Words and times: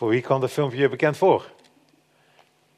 Voor 0.00 0.08
wie 0.08 0.20
kwam 0.20 0.40
dat 0.40 0.50
filmpje 0.50 0.88
bekend 0.88 1.16
voor? 1.16 1.50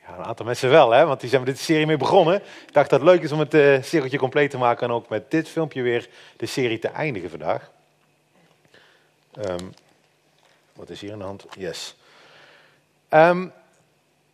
Ja, 0.00 0.18
een 0.18 0.24
aantal 0.24 0.46
mensen 0.46 0.70
wel, 0.70 0.90
hè? 0.90 1.06
want 1.06 1.20
die 1.20 1.28
zijn 1.28 1.42
met 1.42 1.50
deze 1.50 1.64
serie 1.64 1.86
mee 1.86 1.96
begonnen. 1.96 2.34
Ik 2.66 2.72
dacht 2.72 2.90
dat 2.90 3.00
het 3.00 3.08
leuk 3.08 3.22
is 3.22 3.32
om 3.32 3.38
het 3.38 3.54
uh, 3.54 3.82
cirkeltje 3.82 4.18
compleet 4.18 4.50
te 4.50 4.58
maken 4.58 4.86
en 4.86 4.94
ook 4.94 5.08
met 5.08 5.30
dit 5.30 5.48
filmpje 5.48 5.82
weer 5.82 6.08
de 6.36 6.46
serie 6.46 6.78
te 6.78 6.88
eindigen 6.88 7.30
vandaag. 7.30 7.70
Um, 9.48 9.74
wat 10.72 10.90
is 10.90 11.00
hier 11.00 11.12
aan 11.12 11.18
de 11.18 11.24
hand? 11.24 11.46
Yes. 11.58 11.96
Um, 13.10 13.44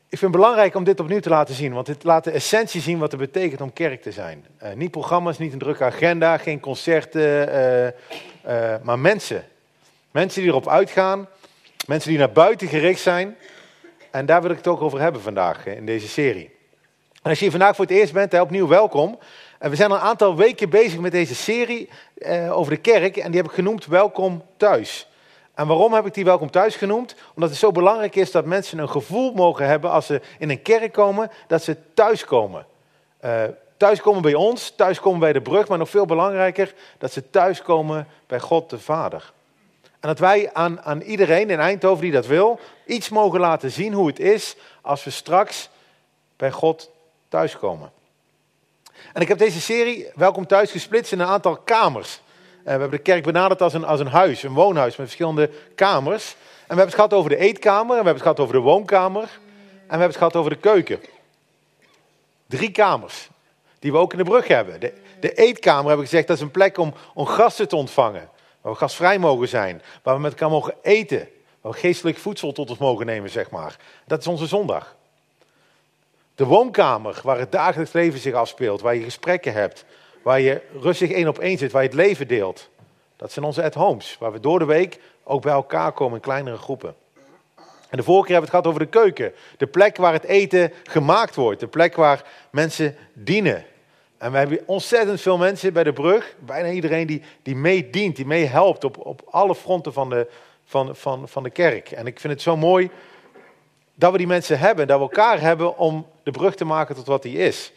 ik 0.08 0.18
vind 0.18 0.20
het 0.20 0.40
belangrijk 0.40 0.74
om 0.74 0.84
dit 0.84 1.00
opnieuw 1.00 1.20
te 1.20 1.28
laten 1.28 1.54
zien, 1.54 1.72
want 1.72 1.86
dit 1.86 2.04
laat 2.04 2.24
de 2.24 2.30
essentie 2.30 2.80
zien 2.80 2.98
wat 2.98 3.10
het 3.10 3.20
betekent 3.20 3.60
om 3.60 3.72
kerk 3.72 4.02
te 4.02 4.12
zijn. 4.12 4.46
Uh, 4.62 4.72
niet 4.72 4.90
programma's, 4.90 5.38
niet 5.38 5.52
een 5.52 5.58
drukke 5.58 5.84
agenda, 5.84 6.38
geen 6.38 6.60
concerten, 6.60 7.48
uh, 8.46 8.74
maar 8.82 8.98
mensen. 8.98 9.44
Mensen 10.10 10.40
die 10.40 10.50
erop 10.50 10.68
uitgaan, 10.68 11.28
mensen 11.88 12.10
die 12.10 12.18
naar 12.18 12.32
buiten 12.32 12.68
gericht 12.68 13.00
zijn. 13.00 13.36
En 14.10 14.26
daar 14.26 14.42
wil 14.42 14.50
ik 14.50 14.56
het 14.56 14.66
ook 14.66 14.82
over 14.82 15.00
hebben 15.00 15.20
vandaag 15.20 15.66
in 15.66 15.86
deze 15.86 16.08
serie. 16.08 16.50
En 17.22 17.30
als 17.30 17.38
je 17.38 17.50
vandaag 17.50 17.76
voor 17.76 17.84
het 17.84 17.94
eerst 17.94 18.12
bent, 18.12 18.40
opnieuw 18.40 18.68
welkom. 18.68 19.18
En 19.58 19.70
we 19.70 19.76
zijn 19.76 19.90
al 19.90 19.96
een 19.96 20.02
aantal 20.02 20.36
weken 20.36 20.70
bezig 20.70 21.00
met 21.00 21.12
deze 21.12 21.34
serie 21.34 21.88
over 22.50 22.72
de 22.72 22.80
kerk 22.80 23.16
en 23.16 23.30
die 23.30 23.40
heb 23.40 23.50
ik 23.50 23.56
genoemd 23.56 23.86
Welkom 23.86 24.42
thuis. 24.56 25.08
En 25.54 25.66
waarom 25.66 25.92
heb 25.92 26.06
ik 26.06 26.14
die 26.14 26.24
welkom 26.24 26.50
thuis 26.50 26.76
genoemd? 26.76 27.14
Omdat 27.34 27.50
het 27.50 27.58
zo 27.58 27.72
belangrijk 27.72 28.16
is 28.16 28.30
dat 28.30 28.44
mensen 28.44 28.78
een 28.78 28.88
gevoel 28.88 29.32
mogen 29.32 29.66
hebben 29.66 29.90
als 29.90 30.06
ze 30.06 30.20
in 30.38 30.50
een 30.50 30.62
kerk 30.62 30.92
komen, 30.92 31.30
dat 31.46 31.62
ze 31.62 31.76
thuiskomen. 31.94 32.66
Uh, 33.24 33.42
thuiskomen 33.76 34.22
bij 34.22 34.34
ons, 34.34 34.70
thuiskomen 34.70 35.20
bij 35.20 35.32
de 35.32 35.42
brug, 35.42 35.68
maar 35.68 35.78
nog 35.78 35.90
veel 35.90 36.06
belangrijker, 36.06 36.74
dat 36.98 37.12
ze 37.12 37.30
thuiskomen 37.30 38.06
bij 38.26 38.40
God 38.40 38.70
de 38.70 38.78
Vader. 38.78 39.32
En 40.00 40.08
dat 40.08 40.18
wij 40.18 40.52
aan, 40.52 40.82
aan 40.82 41.00
iedereen 41.00 41.50
in 41.50 41.58
Eindhoven 41.58 42.02
die 42.02 42.12
dat 42.12 42.26
wil, 42.26 42.60
iets 42.86 43.08
mogen 43.08 43.40
laten 43.40 43.70
zien 43.70 43.92
hoe 43.92 44.06
het 44.06 44.18
is 44.18 44.56
als 44.80 45.04
we 45.04 45.10
straks 45.10 45.68
bij 46.36 46.50
God 46.50 46.90
thuiskomen. 47.28 47.92
En 49.12 49.20
ik 49.20 49.28
heb 49.28 49.38
deze 49.38 49.60
serie 49.60 50.06
Welkom 50.14 50.46
Thuis 50.46 50.70
gesplitst 50.70 51.12
in 51.12 51.20
een 51.20 51.26
aantal 51.26 51.56
kamers. 51.56 52.20
Eh, 52.58 52.64
we 52.64 52.70
hebben 52.70 52.90
de 52.90 52.98
kerk 52.98 53.22
benaderd 53.22 53.62
als 53.62 53.74
een, 53.74 53.84
als 53.84 54.00
een 54.00 54.06
huis, 54.06 54.42
een 54.42 54.52
woonhuis 54.52 54.96
met 54.96 55.06
verschillende 55.06 55.50
kamers. 55.74 56.30
En 56.32 56.36
we 56.36 56.64
hebben 56.66 56.84
het 56.86 56.94
gehad 56.94 57.12
over 57.12 57.30
de 57.30 57.36
eetkamer, 57.36 57.80
en 57.80 57.86
we 57.86 57.94
hebben 57.94 58.12
het 58.12 58.22
gehad 58.22 58.40
over 58.40 58.54
de 58.54 58.60
woonkamer, 58.60 59.22
en 59.22 59.28
we 59.28 59.88
hebben 59.88 60.08
het 60.08 60.16
gehad 60.16 60.36
over 60.36 60.50
de 60.50 60.56
keuken. 60.56 61.00
Drie 62.46 62.70
kamers, 62.70 63.28
die 63.78 63.92
we 63.92 63.98
ook 63.98 64.12
in 64.12 64.18
de 64.18 64.24
brug 64.24 64.48
hebben. 64.48 64.80
De, 64.80 64.92
de 65.20 65.34
eetkamer 65.34 65.86
hebben 65.86 66.04
we 66.04 66.10
gezegd, 66.10 66.26
dat 66.26 66.36
is 66.36 66.42
een 66.42 66.50
plek 66.50 66.78
om, 66.78 66.94
om 67.14 67.26
gasten 67.26 67.68
te 67.68 67.76
ontvangen. 67.76 68.28
Waar 68.60 68.72
we 68.72 68.78
gastvrij 68.78 69.18
mogen 69.18 69.48
zijn, 69.48 69.82
waar 70.02 70.14
we 70.14 70.20
met 70.20 70.30
elkaar 70.30 70.50
mogen 70.50 70.74
eten. 70.82 71.28
Waar 71.60 71.72
we 71.72 71.78
geestelijk 71.78 72.16
voedsel 72.16 72.52
tot 72.52 72.70
ons 72.70 72.78
mogen 72.78 73.06
nemen, 73.06 73.30
zeg 73.30 73.50
maar. 73.50 73.76
Dat 74.06 74.20
is 74.20 74.26
onze 74.26 74.46
zondag. 74.46 74.96
De 76.34 76.44
woonkamer, 76.44 77.20
waar 77.22 77.38
het 77.38 77.52
dagelijks 77.52 77.92
leven 77.92 78.18
zich 78.18 78.34
afspeelt, 78.34 78.80
waar 78.80 78.94
je 78.94 79.02
gesprekken 79.02 79.52
hebt, 79.52 79.84
waar 80.22 80.40
je 80.40 80.62
rustig 80.80 81.10
één 81.10 81.28
op 81.28 81.38
één 81.38 81.58
zit, 81.58 81.72
waar 81.72 81.82
je 81.82 81.88
het 81.88 81.96
leven 81.96 82.28
deelt. 82.28 82.68
Dat 83.16 83.32
zijn 83.32 83.44
onze 83.44 83.62
at-homes, 83.62 84.16
waar 84.18 84.32
we 84.32 84.40
door 84.40 84.58
de 84.58 84.64
week 84.64 85.00
ook 85.24 85.42
bij 85.42 85.52
elkaar 85.52 85.92
komen 85.92 86.14
in 86.14 86.22
kleinere 86.22 86.56
groepen. 86.56 86.94
En 87.90 87.96
de 87.96 88.02
vorige 88.02 88.26
keer 88.26 88.34
hebben 88.34 88.50
we 88.50 88.56
het 88.56 88.66
gehad 88.66 88.66
over 88.66 88.80
de 88.80 88.98
keuken. 88.98 89.32
De 89.56 89.66
plek 89.66 89.96
waar 89.96 90.12
het 90.12 90.24
eten 90.24 90.72
gemaakt 90.82 91.34
wordt. 91.34 91.60
De 91.60 91.66
plek 91.66 91.96
waar 91.96 92.24
mensen 92.50 92.96
dienen. 93.12 93.64
En 94.18 94.32
we 94.32 94.38
hebben 94.38 94.60
ontzettend 94.66 95.20
veel 95.20 95.38
mensen 95.38 95.72
bij 95.72 95.84
de 95.84 95.92
brug. 95.92 96.34
Bijna 96.38 96.70
iedereen 96.70 97.06
die, 97.06 97.22
die 97.42 97.56
meedient, 97.56 98.16
die 98.16 98.26
meehelpt 98.26 98.84
op, 98.84 99.06
op 99.06 99.22
alle 99.30 99.54
fronten 99.54 99.92
van 99.92 100.10
de, 100.10 100.30
van, 100.64 100.96
van, 100.96 101.28
van 101.28 101.42
de 101.42 101.50
kerk. 101.50 101.90
En 101.90 102.06
ik 102.06 102.20
vind 102.20 102.32
het 102.32 102.42
zo 102.42 102.56
mooi 102.56 102.90
dat 103.94 104.12
we 104.12 104.18
die 104.18 104.26
mensen 104.26 104.58
hebben. 104.58 104.86
Dat 104.86 104.98
we 104.98 105.04
elkaar 105.04 105.40
hebben 105.40 105.76
om 105.76 106.06
de 106.22 106.30
brug 106.30 106.54
te 106.54 106.64
maken 106.64 106.94
tot 106.94 107.06
wat 107.06 107.22
die 107.22 107.38
is. 107.38 107.72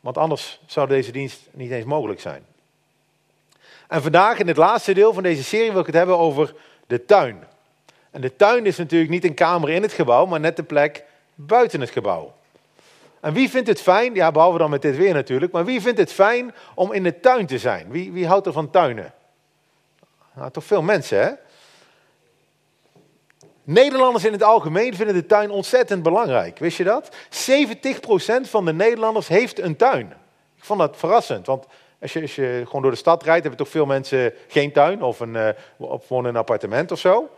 Want 0.00 0.18
anders 0.18 0.60
zou 0.66 0.88
deze 0.88 1.12
dienst 1.12 1.40
niet 1.50 1.70
eens 1.70 1.84
mogelijk 1.84 2.20
zijn. 2.20 2.44
En 3.88 4.02
vandaag 4.02 4.38
in 4.38 4.48
het 4.48 4.56
laatste 4.56 4.94
deel 4.94 5.12
van 5.12 5.22
deze 5.22 5.44
serie 5.44 5.70
wil 5.70 5.80
ik 5.80 5.86
het 5.86 5.94
hebben 5.94 6.18
over 6.18 6.54
de 6.86 7.04
tuin. 7.04 7.44
En 8.10 8.20
de 8.20 8.36
tuin 8.36 8.66
is 8.66 8.76
natuurlijk 8.76 9.10
niet 9.10 9.24
een 9.24 9.34
kamer 9.34 9.70
in 9.70 9.82
het 9.82 9.92
gebouw, 9.92 10.26
maar 10.26 10.40
net 10.40 10.56
de 10.56 10.62
plek 10.62 11.04
buiten 11.34 11.80
het 11.80 11.90
gebouw. 11.90 12.34
En 13.24 13.32
wie 13.32 13.50
vindt 13.50 13.68
het 13.68 13.80
fijn, 13.80 14.14
ja 14.14 14.30
behalve 14.30 14.58
dan 14.58 14.70
met 14.70 14.82
dit 14.82 14.96
weer 14.96 15.14
natuurlijk, 15.14 15.52
maar 15.52 15.64
wie 15.64 15.80
vindt 15.80 15.98
het 15.98 16.12
fijn 16.12 16.54
om 16.74 16.92
in 16.92 17.02
de 17.02 17.20
tuin 17.20 17.46
te 17.46 17.58
zijn? 17.58 17.90
Wie, 17.90 18.12
wie 18.12 18.26
houdt 18.26 18.46
er 18.46 18.52
van 18.52 18.70
tuinen? 18.70 19.14
Nou, 20.34 20.50
toch 20.50 20.64
veel 20.64 20.82
mensen 20.82 21.20
hè? 21.20 21.30
Nederlanders 23.62 24.24
in 24.24 24.32
het 24.32 24.42
algemeen 24.42 24.94
vinden 24.94 25.14
de 25.14 25.26
tuin 25.26 25.50
ontzettend 25.50 26.02
belangrijk. 26.02 26.58
Wist 26.58 26.76
je 26.76 26.84
dat? 26.84 27.16
70% 27.30 28.48
van 28.48 28.64
de 28.64 28.72
Nederlanders 28.72 29.28
heeft 29.28 29.60
een 29.60 29.76
tuin. 29.76 30.14
Ik 30.56 30.64
vond 30.64 30.80
dat 30.80 30.96
verrassend, 30.96 31.46
want 31.46 31.66
als 32.00 32.12
je, 32.12 32.20
als 32.20 32.34
je 32.34 32.62
gewoon 32.64 32.82
door 32.82 32.90
de 32.90 32.96
stad 32.96 33.22
rijdt, 33.22 33.42
hebben 33.42 33.64
toch 33.64 33.72
veel 33.72 33.86
mensen 33.86 34.32
geen 34.48 34.72
tuin 34.72 35.02
of, 35.02 35.20
een, 35.20 35.34
uh, 35.34 35.48
of 35.76 36.10
in 36.10 36.24
een 36.24 36.36
appartement 36.36 36.92
of 36.92 36.98
zo. 36.98 37.30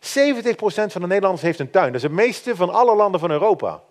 van 0.66 1.00
de 1.00 1.06
Nederlanders 1.06 1.42
heeft 1.42 1.58
een 1.58 1.70
tuin. 1.70 1.86
Dat 1.86 1.94
is 1.94 2.02
het 2.02 2.12
meeste 2.12 2.56
van 2.56 2.70
alle 2.70 2.96
landen 2.96 3.20
van 3.20 3.30
Europa. 3.30 3.82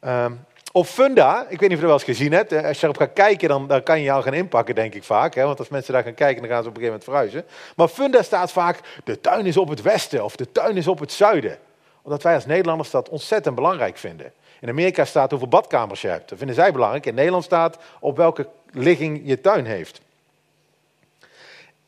Um, 0.00 0.44
Funda, 0.84 1.46
ik 1.48 1.60
weet 1.60 1.60
niet 1.60 1.70
of 1.70 1.76
je 1.76 1.76
er 1.76 1.86
wel 1.86 1.92
eens 1.92 2.04
gezien 2.04 2.32
hebt, 2.32 2.52
als 2.52 2.80
je 2.80 2.84
erop 2.84 2.96
gaat 2.96 3.12
kijken, 3.12 3.48
dan, 3.48 3.66
dan 3.66 3.82
kan 3.82 4.00
je 4.00 4.12
al 4.12 4.22
gaan 4.22 4.34
inpakken, 4.34 4.74
denk 4.74 4.94
ik 4.94 5.04
vaak. 5.04 5.34
Hè? 5.34 5.44
Want 5.44 5.58
als 5.58 5.68
mensen 5.68 5.92
daar 5.92 6.02
gaan 6.02 6.14
kijken, 6.14 6.42
dan 6.42 6.50
gaan 6.50 6.62
ze 6.62 6.68
op 6.68 6.76
een 6.76 6.82
gegeven 6.82 7.06
moment 7.06 7.32
verhuizen. 7.32 7.44
Maar 7.76 7.88
Funda 7.88 8.22
staat 8.22 8.52
vaak, 8.52 8.80
de 9.04 9.20
tuin 9.20 9.46
is 9.46 9.56
op 9.56 9.68
het 9.68 9.82
westen 9.82 10.24
of 10.24 10.36
de 10.36 10.52
tuin 10.52 10.76
is 10.76 10.88
op 10.88 10.98
het 10.98 11.12
zuiden. 11.12 11.58
Omdat 12.02 12.22
wij 12.22 12.34
als 12.34 12.46
Nederlanders 12.46 12.90
dat 12.90 13.08
ontzettend 13.08 13.54
belangrijk 13.54 13.96
vinden. 13.96 14.32
In 14.60 14.68
Amerika 14.68 15.04
staat 15.04 15.30
hoeveel 15.30 15.48
badkamers 15.48 16.00
je 16.00 16.08
hebt. 16.08 16.28
Dat 16.28 16.38
vinden 16.38 16.56
zij 16.56 16.72
belangrijk. 16.72 17.06
In 17.06 17.14
Nederland 17.14 17.44
staat 17.44 17.78
op 18.00 18.16
welke 18.16 18.48
ligging 18.70 19.20
je 19.24 19.40
tuin 19.40 19.66
heeft. 19.66 20.00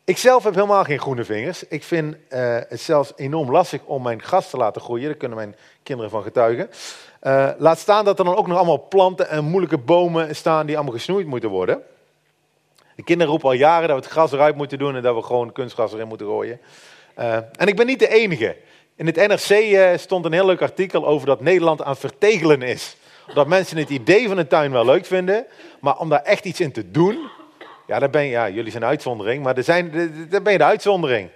Ik 0.05 0.19
zelf 0.19 0.45
heb 0.45 0.55
helemaal 0.55 0.85
geen 0.85 1.01
groene 1.01 1.25
vingers. 1.25 1.67
Ik 1.69 1.85
vind 1.85 2.15
uh, 2.15 2.19
het 2.69 2.81
zelfs 2.81 3.13
enorm 3.17 3.51
lastig 3.51 3.81
om 3.85 4.03
mijn 4.03 4.23
gras 4.23 4.51
te 4.51 4.57
laten 4.57 4.83
groeien. 4.83 5.07
Daar 5.07 5.17
kunnen 5.17 5.39
mijn 5.39 5.57
kinderen 5.83 6.11
van 6.11 6.23
getuigen. 6.23 6.71
Uh, 7.23 7.49
laat 7.59 7.79
staan 7.79 8.05
dat 8.05 8.19
er 8.19 8.25
dan 8.25 8.37
ook 8.37 8.47
nog 8.47 8.57
allemaal 8.57 8.87
planten 8.89 9.29
en 9.29 9.45
moeilijke 9.45 9.79
bomen 9.79 10.37
staan 10.37 10.67
die 10.67 10.77
allemaal 10.77 10.95
gesnoeid 10.95 11.27
moeten 11.27 11.51
worden. 11.51 11.83
De 12.95 13.03
kinderen 13.03 13.33
roepen 13.33 13.49
al 13.49 13.55
jaren 13.55 13.89
dat 13.89 13.97
we 13.97 14.03
het 14.03 14.13
gras 14.13 14.33
eruit 14.33 14.57
moeten 14.57 14.79
doen 14.79 14.97
en 14.97 15.03
dat 15.03 15.15
we 15.15 15.23
gewoon 15.23 15.53
kunstgras 15.53 15.93
erin 15.93 16.09
moeten 16.09 16.27
gooien. 16.27 16.61
Uh, 17.19 17.35
en 17.35 17.67
ik 17.67 17.77
ben 17.77 17.87
niet 17.87 17.99
de 17.99 18.09
enige. 18.09 18.57
In 18.97 19.07
het 19.07 19.17
NRC 19.17 19.51
uh, 19.51 19.91
stond 19.97 20.25
een 20.25 20.33
heel 20.33 20.47
leuk 20.47 20.63
artikel 20.63 21.07
over 21.07 21.27
dat 21.27 21.41
Nederland 21.41 21.83
aan 21.83 21.97
vertegelen 21.97 22.63
is. 22.63 22.97
Dat 23.35 23.47
mensen 23.47 23.77
het 23.77 23.91
idee 23.91 24.29
van 24.29 24.39
een 24.39 24.47
tuin 24.47 24.73
wel 24.73 24.85
leuk 24.85 25.07
vinden, 25.07 25.47
maar 25.81 25.99
om 25.99 26.09
daar 26.09 26.23
echt 26.23 26.45
iets 26.45 26.61
in 26.61 26.73
te 26.73 26.91
doen, 26.91 27.31
ja, 27.87 27.99
daar 27.99 28.11
ben 28.11 28.25
ja 28.25 28.49
jullie 28.49 28.71
zijn 28.71 28.83
een 28.83 28.89
uitzondering, 28.89 29.43
maar 29.43 29.57
er 29.57 29.63
zijn, 29.63 29.91
daar 30.31 30.43
ben 30.43 30.53
je 30.53 30.59
de 30.59 30.65
uitzondering. 30.65 31.29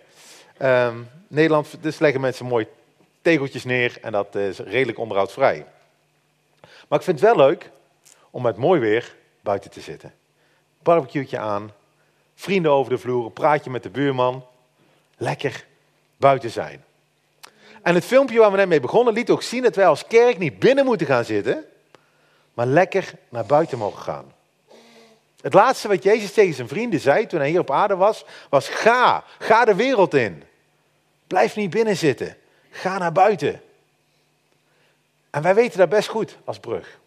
Uh, 0.63 0.89
Nederland, 1.29 1.77
dus 1.81 1.99
leggen 1.99 2.21
mensen 2.21 2.47
mooi 2.47 2.67
tegeltjes 3.23 3.65
neer 3.65 3.99
en 4.01 4.13
dat 4.13 4.35
is 4.35 4.59
redelijk 4.59 4.99
onderhoudsvrij. 4.99 5.65
Maar 6.93 7.01
ik 7.01 7.07
vind 7.07 7.21
het 7.21 7.37
wel 7.37 7.47
leuk 7.47 7.71
om 8.31 8.43
met 8.43 8.57
mooi 8.57 8.81
weer 8.81 9.17
buiten 9.41 9.71
te 9.71 9.81
zitten. 9.81 10.15
Barbecueetje 10.83 11.39
aan, 11.39 11.73
vrienden 12.35 12.73
over 12.73 12.93
de 12.93 12.99
vloer, 12.99 13.31
praatje 13.31 13.71
met 13.71 13.83
de 13.83 13.91
buurman. 13.91 14.47
Lekker 15.17 15.67
buiten 16.17 16.51
zijn. 16.51 16.85
En 17.83 17.95
het 17.95 18.05
filmpje 18.05 18.39
waar 18.39 18.51
we 18.51 18.57
net 18.57 18.69
mee 18.69 18.81
begonnen 18.81 19.15
liet 19.15 19.31
ook 19.31 19.43
zien 19.43 19.63
dat 19.63 19.77
wij 19.77 19.87
als 19.87 20.07
kerk 20.07 20.39
niet 20.39 20.59
binnen 20.59 20.85
moeten 20.85 21.07
gaan 21.07 21.25
zitten, 21.25 21.65
maar 22.55 22.67
lekker 22.67 23.13
naar 23.29 23.47
buiten 23.47 23.79
mogen 23.79 24.03
gaan. 24.03 24.33
Het 25.41 25.55
laatste 25.55 25.89
wat 25.89 26.03
Jezus 26.03 26.33
tegen 26.33 26.55
zijn 26.55 26.69
vrienden 26.69 27.01
zei 27.01 27.27
toen 27.27 27.41
hij 27.41 27.49
hier 27.49 27.61
op 27.61 27.71
aarde 27.71 27.97
was, 27.97 28.25
was 28.49 28.69
ga, 28.69 29.25
ga 29.39 29.65
de 29.65 29.75
wereld 29.75 30.15
in. 30.15 30.43
Blijf 31.27 31.57
niet 31.57 31.71
binnen 31.71 31.97
zitten. 31.97 32.37
Ga 32.71 32.99
naar 32.99 33.13
buiten. 33.13 33.63
En 35.33 35.43
wij 35.43 35.55
weten 35.55 35.79
dat 35.79 35.89
best 35.89 36.09
goed 36.09 36.37
als 36.45 36.59
brug. 36.59 36.99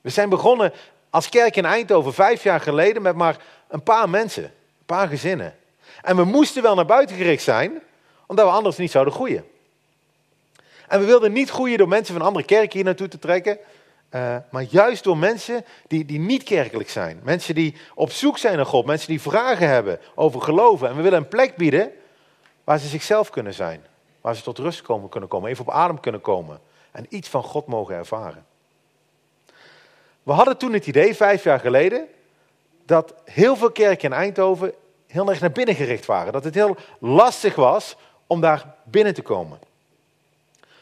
We 0.00 0.10
zijn 0.10 0.28
begonnen 0.28 0.72
als 1.10 1.28
kerk 1.28 1.56
in 1.56 1.64
Eindhoven 1.64 2.14
vijf 2.14 2.42
jaar 2.42 2.60
geleden 2.60 3.02
met 3.02 3.16
maar 3.16 3.36
een 3.68 3.82
paar 3.82 4.10
mensen, 4.10 4.44
een 4.44 4.86
paar 4.86 5.08
gezinnen. 5.08 5.54
En 6.02 6.16
we 6.16 6.24
moesten 6.24 6.62
wel 6.62 6.74
naar 6.74 6.86
buiten 6.86 7.16
gericht 7.16 7.42
zijn, 7.42 7.82
omdat 8.26 8.44
we 8.46 8.52
anders 8.52 8.76
niet 8.76 8.90
zouden 8.90 9.14
groeien. 9.14 9.44
En 10.88 11.00
we 11.00 11.06
wilden 11.06 11.32
niet 11.32 11.50
groeien 11.50 11.78
door 11.78 11.88
mensen 11.88 12.14
van 12.14 12.26
andere 12.26 12.44
kerken 12.44 12.72
hier 12.72 12.84
naartoe 12.84 13.08
te 13.08 13.18
trekken, 13.18 13.58
uh, 14.14 14.36
maar 14.50 14.62
juist 14.62 15.04
door 15.04 15.18
mensen 15.18 15.64
die, 15.86 16.04
die 16.04 16.18
niet 16.18 16.42
kerkelijk 16.42 16.90
zijn. 16.90 17.20
Mensen 17.22 17.54
die 17.54 17.76
op 17.94 18.10
zoek 18.10 18.38
zijn 18.38 18.56
naar 18.56 18.66
God, 18.66 18.86
mensen 18.86 19.08
die 19.08 19.20
vragen 19.20 19.68
hebben 19.68 20.00
over 20.14 20.40
geloven. 20.40 20.88
En 20.88 20.96
we 20.96 21.02
willen 21.02 21.18
een 21.18 21.28
plek 21.28 21.56
bieden 21.56 21.92
waar 22.64 22.78
ze 22.78 22.88
zichzelf 22.88 23.30
kunnen 23.30 23.54
zijn. 23.54 23.84
Waar 24.20 24.36
ze 24.36 24.42
tot 24.42 24.58
rust 24.58 24.82
komen, 24.82 25.08
kunnen 25.08 25.28
komen, 25.28 25.50
even 25.50 25.66
op 25.66 25.72
adem 25.72 26.00
kunnen 26.00 26.20
komen. 26.20 26.60
En 26.92 27.06
iets 27.08 27.28
van 27.28 27.42
God 27.42 27.66
mogen 27.66 27.94
ervaren. 27.94 28.46
We 30.22 30.32
hadden 30.32 30.56
toen 30.56 30.72
het 30.72 30.86
idee, 30.86 31.14
vijf 31.14 31.44
jaar 31.44 31.60
geleden, 31.60 32.08
dat 32.86 33.14
heel 33.24 33.56
veel 33.56 33.70
kerken 33.70 34.10
in 34.10 34.16
Eindhoven 34.16 34.72
heel 35.06 35.28
erg 35.28 35.40
naar 35.40 35.52
binnen 35.52 35.74
gericht 35.74 36.06
waren. 36.06 36.32
Dat 36.32 36.44
het 36.44 36.54
heel 36.54 36.76
lastig 36.98 37.54
was 37.54 37.96
om 38.26 38.40
daar 38.40 38.74
binnen 38.84 39.14
te 39.14 39.22
komen. 39.22 39.58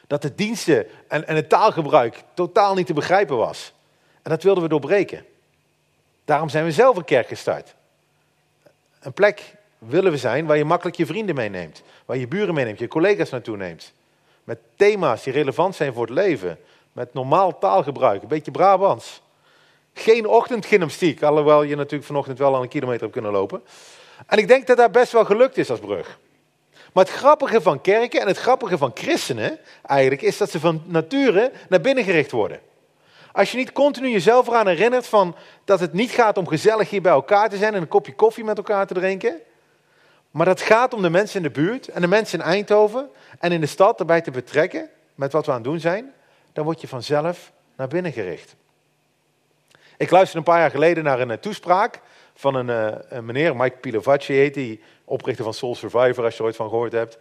Dat 0.06 0.22
de 0.22 0.34
diensten 0.34 0.86
en, 1.08 1.26
en 1.26 1.36
het 1.36 1.48
taalgebruik 1.48 2.22
totaal 2.34 2.74
niet 2.74 2.86
te 2.86 2.92
begrijpen 2.92 3.36
was. 3.36 3.72
En 4.22 4.30
dat 4.30 4.42
wilden 4.42 4.62
we 4.62 4.68
doorbreken. 4.68 5.24
Daarom 6.24 6.48
zijn 6.48 6.64
we 6.64 6.72
zelf 6.72 6.96
een 6.96 7.04
kerk 7.04 7.28
gestart. 7.28 7.74
Een 9.00 9.12
plek 9.12 9.54
willen 9.78 10.12
we 10.12 10.18
zijn 10.18 10.46
waar 10.46 10.56
je 10.56 10.64
makkelijk 10.64 10.96
je 10.96 11.06
vrienden 11.06 11.34
meeneemt. 11.34 11.82
Waar 12.04 12.16
je 12.16 12.28
buren 12.28 12.54
meeneemt, 12.54 12.78
je 12.78 12.88
collega's 12.88 13.30
naartoe 13.30 13.56
neemt. 13.56 13.92
Met 14.50 14.60
thema's 14.76 15.22
die 15.22 15.32
relevant 15.32 15.74
zijn 15.74 15.92
voor 15.92 16.06
het 16.06 16.14
leven. 16.14 16.58
Met 16.92 17.14
normaal 17.14 17.58
taalgebruik, 17.58 18.22
een 18.22 18.28
beetje 18.28 18.50
Brabants. 18.50 19.22
Geen 19.94 20.26
ochtendgymnastiek, 20.26 21.22
alhoewel 21.22 21.62
je 21.62 21.76
natuurlijk 21.76 22.04
vanochtend 22.04 22.38
wel 22.38 22.54
al 22.54 22.62
een 22.62 22.68
kilometer 22.68 23.00
hebt 23.00 23.12
kunnen 23.12 23.32
lopen. 23.32 23.62
En 24.26 24.38
ik 24.38 24.48
denk 24.48 24.66
dat 24.66 24.76
dat 24.76 24.92
best 24.92 25.12
wel 25.12 25.24
gelukt 25.24 25.56
is 25.56 25.70
als 25.70 25.80
brug. 25.80 26.18
Maar 26.92 27.04
het 27.04 27.12
grappige 27.12 27.60
van 27.60 27.80
kerken 27.80 28.20
en 28.20 28.26
het 28.26 28.38
grappige 28.38 28.78
van 28.78 28.90
christenen 28.94 29.58
eigenlijk 29.86 30.22
is 30.22 30.36
dat 30.36 30.50
ze 30.50 30.60
van 30.60 30.82
nature 30.86 31.52
naar 31.68 31.80
binnen 31.80 32.04
gericht 32.04 32.30
worden. 32.30 32.60
Als 33.32 33.50
je 33.50 33.56
niet 33.56 33.72
continu 33.72 34.08
jezelf 34.08 34.46
eraan 34.46 34.66
herinnert 34.66 35.06
van 35.06 35.36
dat 35.64 35.80
het 35.80 35.92
niet 35.92 36.10
gaat 36.10 36.38
om 36.38 36.48
gezellig 36.48 36.90
hier 36.90 37.02
bij 37.02 37.12
elkaar 37.12 37.48
te 37.48 37.56
zijn 37.56 37.74
en 37.74 37.80
een 37.80 37.88
kopje 37.88 38.14
koffie 38.14 38.44
met 38.44 38.56
elkaar 38.56 38.86
te 38.86 38.94
drinken. 38.94 39.40
Maar 40.30 40.46
dat 40.46 40.60
gaat 40.60 40.94
om 40.94 41.02
de 41.02 41.10
mensen 41.10 41.36
in 41.36 41.42
de 41.42 41.60
buurt 41.60 41.88
en 41.88 42.00
de 42.00 42.06
mensen 42.06 42.38
in 42.38 42.44
Eindhoven 42.44 43.10
en 43.38 43.52
in 43.52 43.60
de 43.60 43.66
stad 43.66 44.00
erbij 44.00 44.20
te 44.20 44.30
betrekken 44.30 44.88
met 45.14 45.32
wat 45.32 45.46
we 45.46 45.50
aan 45.50 45.56
het 45.56 45.66
doen 45.66 45.80
zijn. 45.80 46.12
Dan 46.52 46.64
word 46.64 46.80
je 46.80 46.88
vanzelf 46.88 47.52
naar 47.76 47.88
binnen 47.88 48.12
gericht. 48.12 48.54
Ik 49.96 50.10
luisterde 50.10 50.38
een 50.38 50.52
paar 50.52 50.60
jaar 50.60 50.70
geleden 50.70 51.04
naar 51.04 51.20
een 51.20 51.30
eh, 51.30 51.38
toespraak 51.38 52.00
van 52.34 52.54
een, 52.54 52.68
een 53.16 53.24
meneer, 53.24 53.56
Mike 53.56 53.76
Pilovacci 53.76 54.34
heet 54.34 54.54
die, 54.54 54.80
oprichter 55.10 55.44
van 55.44 55.54
Soul 55.54 55.74
Survivor, 55.74 56.24
als 56.24 56.32
je 56.32 56.38
er 56.38 56.44
ooit 56.44 56.56
van 56.56 56.68
gehoord 56.68 56.92
hebt. 56.92 57.18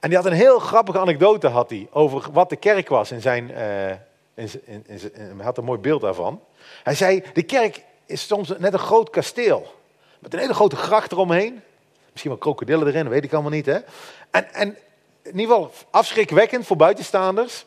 En 0.00 0.08
die 0.08 0.18
had 0.18 0.26
een 0.26 0.32
heel 0.32 0.58
grappige 0.58 0.98
anekdote 0.98 1.48
had 1.48 1.70
hij, 1.70 1.88
over 1.90 2.32
wat 2.32 2.48
de 2.48 2.56
kerk 2.56 2.88
was 2.88 3.10
in 3.10 3.20
zijn, 3.20 3.50
uh, 3.50 3.90
in, 4.34 4.50
in, 4.64 4.84
in, 4.86 4.98
hij 5.36 5.44
had 5.44 5.58
een 5.58 5.64
mooi 5.64 5.78
beeld 5.78 6.00
daarvan. 6.00 6.40
Hij 6.82 6.94
zei, 6.94 7.22
de 7.32 7.42
kerk 7.42 7.82
is 8.06 8.26
soms 8.26 8.48
net 8.58 8.72
een 8.72 8.78
groot 8.78 9.10
kasteel, 9.10 9.74
met 10.18 10.32
een 10.32 10.38
hele 10.38 10.54
grote 10.54 10.76
gracht 10.76 11.12
eromheen. 11.12 11.62
Misschien 12.18 12.38
wel 12.40 12.54
krokodillen 12.54 12.86
erin, 12.86 13.08
weet 13.08 13.24
ik 13.24 13.32
allemaal 13.32 13.50
niet. 13.50 13.66
Hè? 13.66 13.78
En, 14.30 14.54
en 14.54 14.76
in 15.22 15.38
ieder 15.38 15.54
geval 15.54 15.72
afschrikwekkend 15.90 16.66
voor 16.66 16.76
buitenstaanders. 16.76 17.64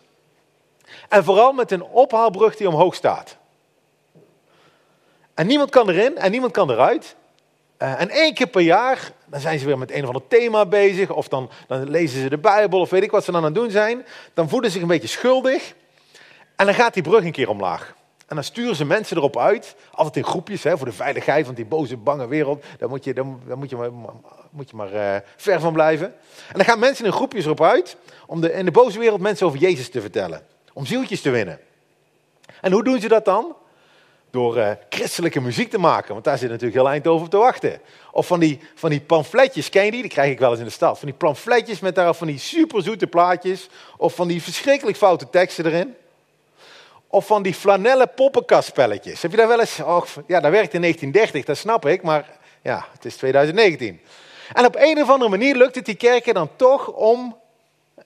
En 1.10 1.24
vooral 1.24 1.54
met 1.54 1.72
een 1.72 1.84
ophaalbrug 1.84 2.56
die 2.56 2.68
omhoog 2.68 2.96
staat. 2.96 3.38
En 5.34 5.48
niemand 5.48 5.70
kan 5.70 5.90
erin 5.90 6.18
en 6.18 6.32
niemand 6.32 6.52
kan 6.52 6.72
eruit. 6.72 7.16
Uh, 7.78 8.02
en 8.02 8.10
één 8.10 8.34
keer 8.34 8.48
per 8.48 8.62
jaar, 8.62 9.12
dan 9.26 9.40
zijn 9.40 9.60
ze 9.60 9.66
weer 9.66 9.78
met 9.78 9.92
een 9.92 10.02
of 10.02 10.08
ander 10.08 10.28
thema 10.28 10.66
bezig. 10.66 11.10
Of 11.10 11.28
dan, 11.28 11.50
dan 11.68 11.90
lezen 11.90 12.22
ze 12.22 12.30
de 12.30 12.38
Bijbel 12.38 12.80
of 12.80 12.90
weet 12.90 13.04
ik 13.04 13.12
wat 13.12 13.24
ze 13.24 13.32
dan 13.32 13.40
aan 13.40 13.46
het 13.46 13.56
doen 13.56 13.72
zijn. 13.72 14.06
Dan 14.34 14.50
voelen 14.50 14.70
ze 14.70 14.74
zich 14.74 14.82
een 14.82 14.94
beetje 14.94 15.08
schuldig. 15.08 15.74
En 16.56 16.66
dan 16.66 16.76
gaat 16.76 16.94
die 16.94 17.04
brug 17.04 17.24
een 17.24 17.32
keer 17.32 17.50
omlaag. 17.50 17.96
En 18.32 18.38
dan 18.38 18.46
sturen 18.46 18.76
ze 18.76 18.86
mensen 18.86 19.18
erop 19.18 19.38
uit. 19.38 19.76
Altijd 19.92 20.16
in 20.16 20.32
groepjes, 20.32 20.64
hè, 20.64 20.78
voor 20.78 20.86
de 20.86 20.94
veiligheid. 20.94 21.46
Want 21.46 21.58
die 21.58 21.66
boze, 21.66 21.98
bange 21.98 22.28
wereld, 22.28 22.64
daar 22.78 22.90
moet 22.90 23.04
je, 23.04 23.14
daar, 23.14 23.26
moet 23.58 23.70
je 23.70 23.76
maar, 23.76 23.90
moet 24.50 24.70
je 24.70 24.76
maar 24.76 24.94
uh, 24.94 25.16
ver 25.36 25.60
van 25.60 25.74
blijven. 25.74 26.08
En 26.48 26.54
dan 26.54 26.66
gaan 26.66 26.80
mensen 26.80 27.06
in 27.06 27.12
groepjes 27.12 27.46
erop 27.46 27.62
uit. 27.62 27.98
Om 28.26 28.42
de, 28.42 28.54
in 28.54 28.66
de 28.66 28.72
boze 28.72 29.00
wereld 29.00 29.22
mensen 29.22 29.48
over 29.48 29.60
Jezus 29.60 29.90
te 29.90 30.02
vertellen. 30.02 30.44
Om 30.74 30.86
zieltjes 30.86 31.22
te 31.22 31.30
winnen. 31.30 31.60
En 32.62 32.72
hoe 32.72 32.84
doen 32.84 33.02
ze 33.02 33.08
dat 33.08 33.26
dan? 33.26 33.56
door 34.30 34.58
uh, 34.58 34.72
christelijke 34.90 35.42
muziek 35.42 35.70
te 35.70 35.80
maken. 35.80 36.14
Want 36.14 36.26
daar 36.26 36.38
zit 36.38 36.50
natuurlijk 36.50 36.76
heel 36.76 36.90
eind 36.90 37.08
over 37.08 37.30
te 37.30 37.38
wachten. 37.38 37.82
Of 38.12 38.28
van 38.28 38.40
die, 38.40 38.60
van 38.76 38.90
die 38.90 39.02
pamfletjes, 39.02 39.70
ken 39.70 39.86
je 39.86 39.92
die? 39.92 40.02
Die 40.02 40.12
krijg 40.12 40.32
ik 40.32 40.40
wel 40.40 40.50
eens 40.50 40.60
in 40.60 40.66
de 40.66 40.72
stad. 40.72 41.00
Van 41.00 41.08
die 41.08 41.18
pamfletjes 41.18 41.80
met 41.80 41.96
daarop 41.96 42.16
van 42.16 42.28
die 42.28 42.40
superzoete 42.40 43.08
plaatjes. 43.08 43.70
Of 43.98 44.16
van 44.16 44.28
die 44.28 44.42
verschrikkelijk 44.42 44.98
foute 44.98 45.30
teksten 45.30 45.66
erin. 45.66 45.96
Of 47.12 47.26
van 47.26 47.44
die 47.44 47.54
flanellen 47.54 48.14
poppenkastspelletjes. 48.16 49.22
Heb 49.22 49.32
je 49.32 49.38
daar 49.38 49.48
wel 49.48 49.60
eens... 49.60 49.80
Oh, 49.80 50.06
ja, 50.28 50.40
dat 50.40 50.52
werkte 50.52 50.76
in 50.76 50.82
1930, 50.82 51.46
dat 51.46 51.58
snap 51.58 51.86
ik. 51.86 52.02
Maar 52.02 52.30
ja, 52.62 52.86
het 52.94 53.06
is 53.06 53.16
2019. 53.16 54.02
En 54.54 54.66
op 54.66 54.76
een 54.80 55.02
of 55.02 55.10
andere 55.10 55.30
manier 55.30 55.56
lukt 55.56 55.76
het 55.76 55.86
die 55.86 55.96
kerken 55.96 56.34
dan 56.34 56.50
toch 56.56 56.88
om 56.88 57.40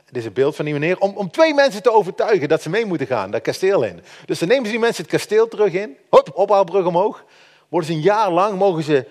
dit 0.06 0.24
is 0.24 0.25
een 0.25 0.34
beeld 0.34 0.56
van 0.56 0.66
die 0.66 0.74
meneer, 0.74 1.00
om, 1.00 1.12
om 1.16 1.31
twee 1.31 1.54
mensen 1.54 1.84
te 1.84 1.92
overtuigen 1.92 2.50
dat 2.50 2.62
ze 2.62 2.69
mee 2.69 2.86
moeten 2.86 3.07
gaan, 3.07 3.31
dat 3.31 3.42
kasteel 3.42 3.84
in. 3.84 4.02
Dus 4.25 4.40
dan 4.40 4.48
nemen 4.48 4.66
ze 4.66 4.72
die 4.72 4.80
mensen 4.80 5.04
het 5.04 5.12
kasteel 5.12 5.48
terug 5.48 5.74
in, 5.74 5.98
hop, 6.10 6.30
ophaalbrug 6.34 6.86
omhoog. 6.86 7.24
Worden 7.68 7.90
ze 7.90 7.96
een 7.96 8.01
jaar 8.01 8.31
lang, 8.31 8.58
mogen 8.58 8.84
ze, 8.84 9.06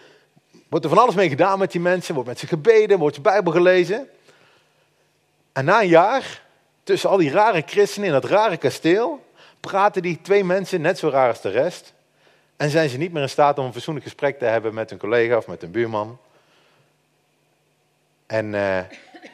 wordt 0.69 0.85
er 0.85 0.91
van 0.91 1.03
alles 1.03 1.15
mee 1.15 1.29
gedaan 1.29 1.59
met 1.59 1.73
die 1.73 1.81
mensen, 1.81 2.15
wordt 2.15 2.29
met 2.29 2.39
ze 2.39 2.47
gebeden, 2.47 2.99
wordt 2.99 3.15
ze 3.15 3.21
Bijbel 3.21 3.53
gelezen. 3.53 4.09
En 5.53 5.65
na 5.65 5.81
een 5.81 5.89
jaar, 5.89 6.43
tussen 6.83 7.11
al 7.11 7.17
die 7.17 7.31
rare 7.31 7.63
christenen 7.67 8.07
in 8.07 8.15
dat 8.15 8.25
rare 8.25 8.57
kasteel, 8.57 9.25
praten 9.67 10.03
die 10.03 10.21
twee 10.23 10.45
mensen 10.45 10.81
net 10.81 10.99
zo 10.99 11.09
raar 11.09 11.29
als 11.29 11.41
de 11.41 11.51
rest. 11.51 11.93
En 12.57 12.71
zijn 12.71 12.89
ze 12.89 12.97
niet 12.97 13.13
meer 13.13 13.23
in 13.23 13.29
staat 13.29 13.59
om 13.59 13.65
een 13.65 13.73
fatsoenlijk 13.73 14.07
gesprek 14.07 14.39
te 14.39 14.45
hebben 14.45 14.75
met 14.75 14.91
een 14.91 14.99
collega 14.99 15.37
of 15.37 15.47
met 15.47 15.63
een 15.63 15.71
buurman. 15.71 16.19
En 18.27 18.53
uh, 18.53 18.79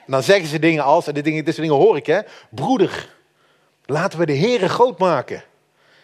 dan 0.07 0.23
zeggen 0.23 0.49
ze 0.49 0.59
dingen 0.59 0.85
als, 0.85 1.07
en 1.07 1.15
dit, 1.15 1.45
soort 1.45 1.57
dingen 1.57 1.77
hoor 1.77 1.97
ik, 1.97 2.07
hè. 2.07 2.21
Broeder, 2.49 3.09
laten 3.87 4.19
we 4.19 4.27
de 4.27 4.37
Heere 4.37 4.69
groot 4.69 4.99
maken. 4.99 5.43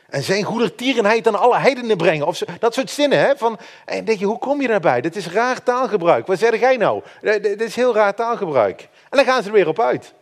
En 0.08 0.23
zijn 0.23 0.44
goedertierenheid 0.44 1.28
aan 1.28 1.38
alle 1.38 1.58
heidenen 1.58 1.96
brengen. 1.96 2.26
Of 2.26 2.37
zo, 2.37 2.44
dat 2.58 2.75
soort 2.75 2.90
zinnen. 2.90 3.19
Hè, 3.19 3.37
van, 3.37 3.58
en 3.84 4.05
denk 4.05 4.19
je, 4.19 4.26
hoe 4.26 4.38
kom 4.38 4.61
je 4.61 4.69
daarbij? 4.69 5.00
Dit 5.00 5.17
is 5.17 5.28
raar 5.28 5.62
taalgebruik. 5.62 6.26
Wat 6.26 6.38
zeg 6.38 6.61
jij 6.61 6.76
nou? 6.76 7.02
Dit 7.20 7.61
is 7.61 7.76
heel 7.76 7.94
raar 7.94 8.14
taalgebruik. 8.14 8.81
En 8.81 9.17
dan 9.17 9.25
gaan 9.25 9.43
ze 9.43 9.49
er 9.49 9.55
weer 9.55 9.69
op 9.69 9.81
uit. 9.81 10.14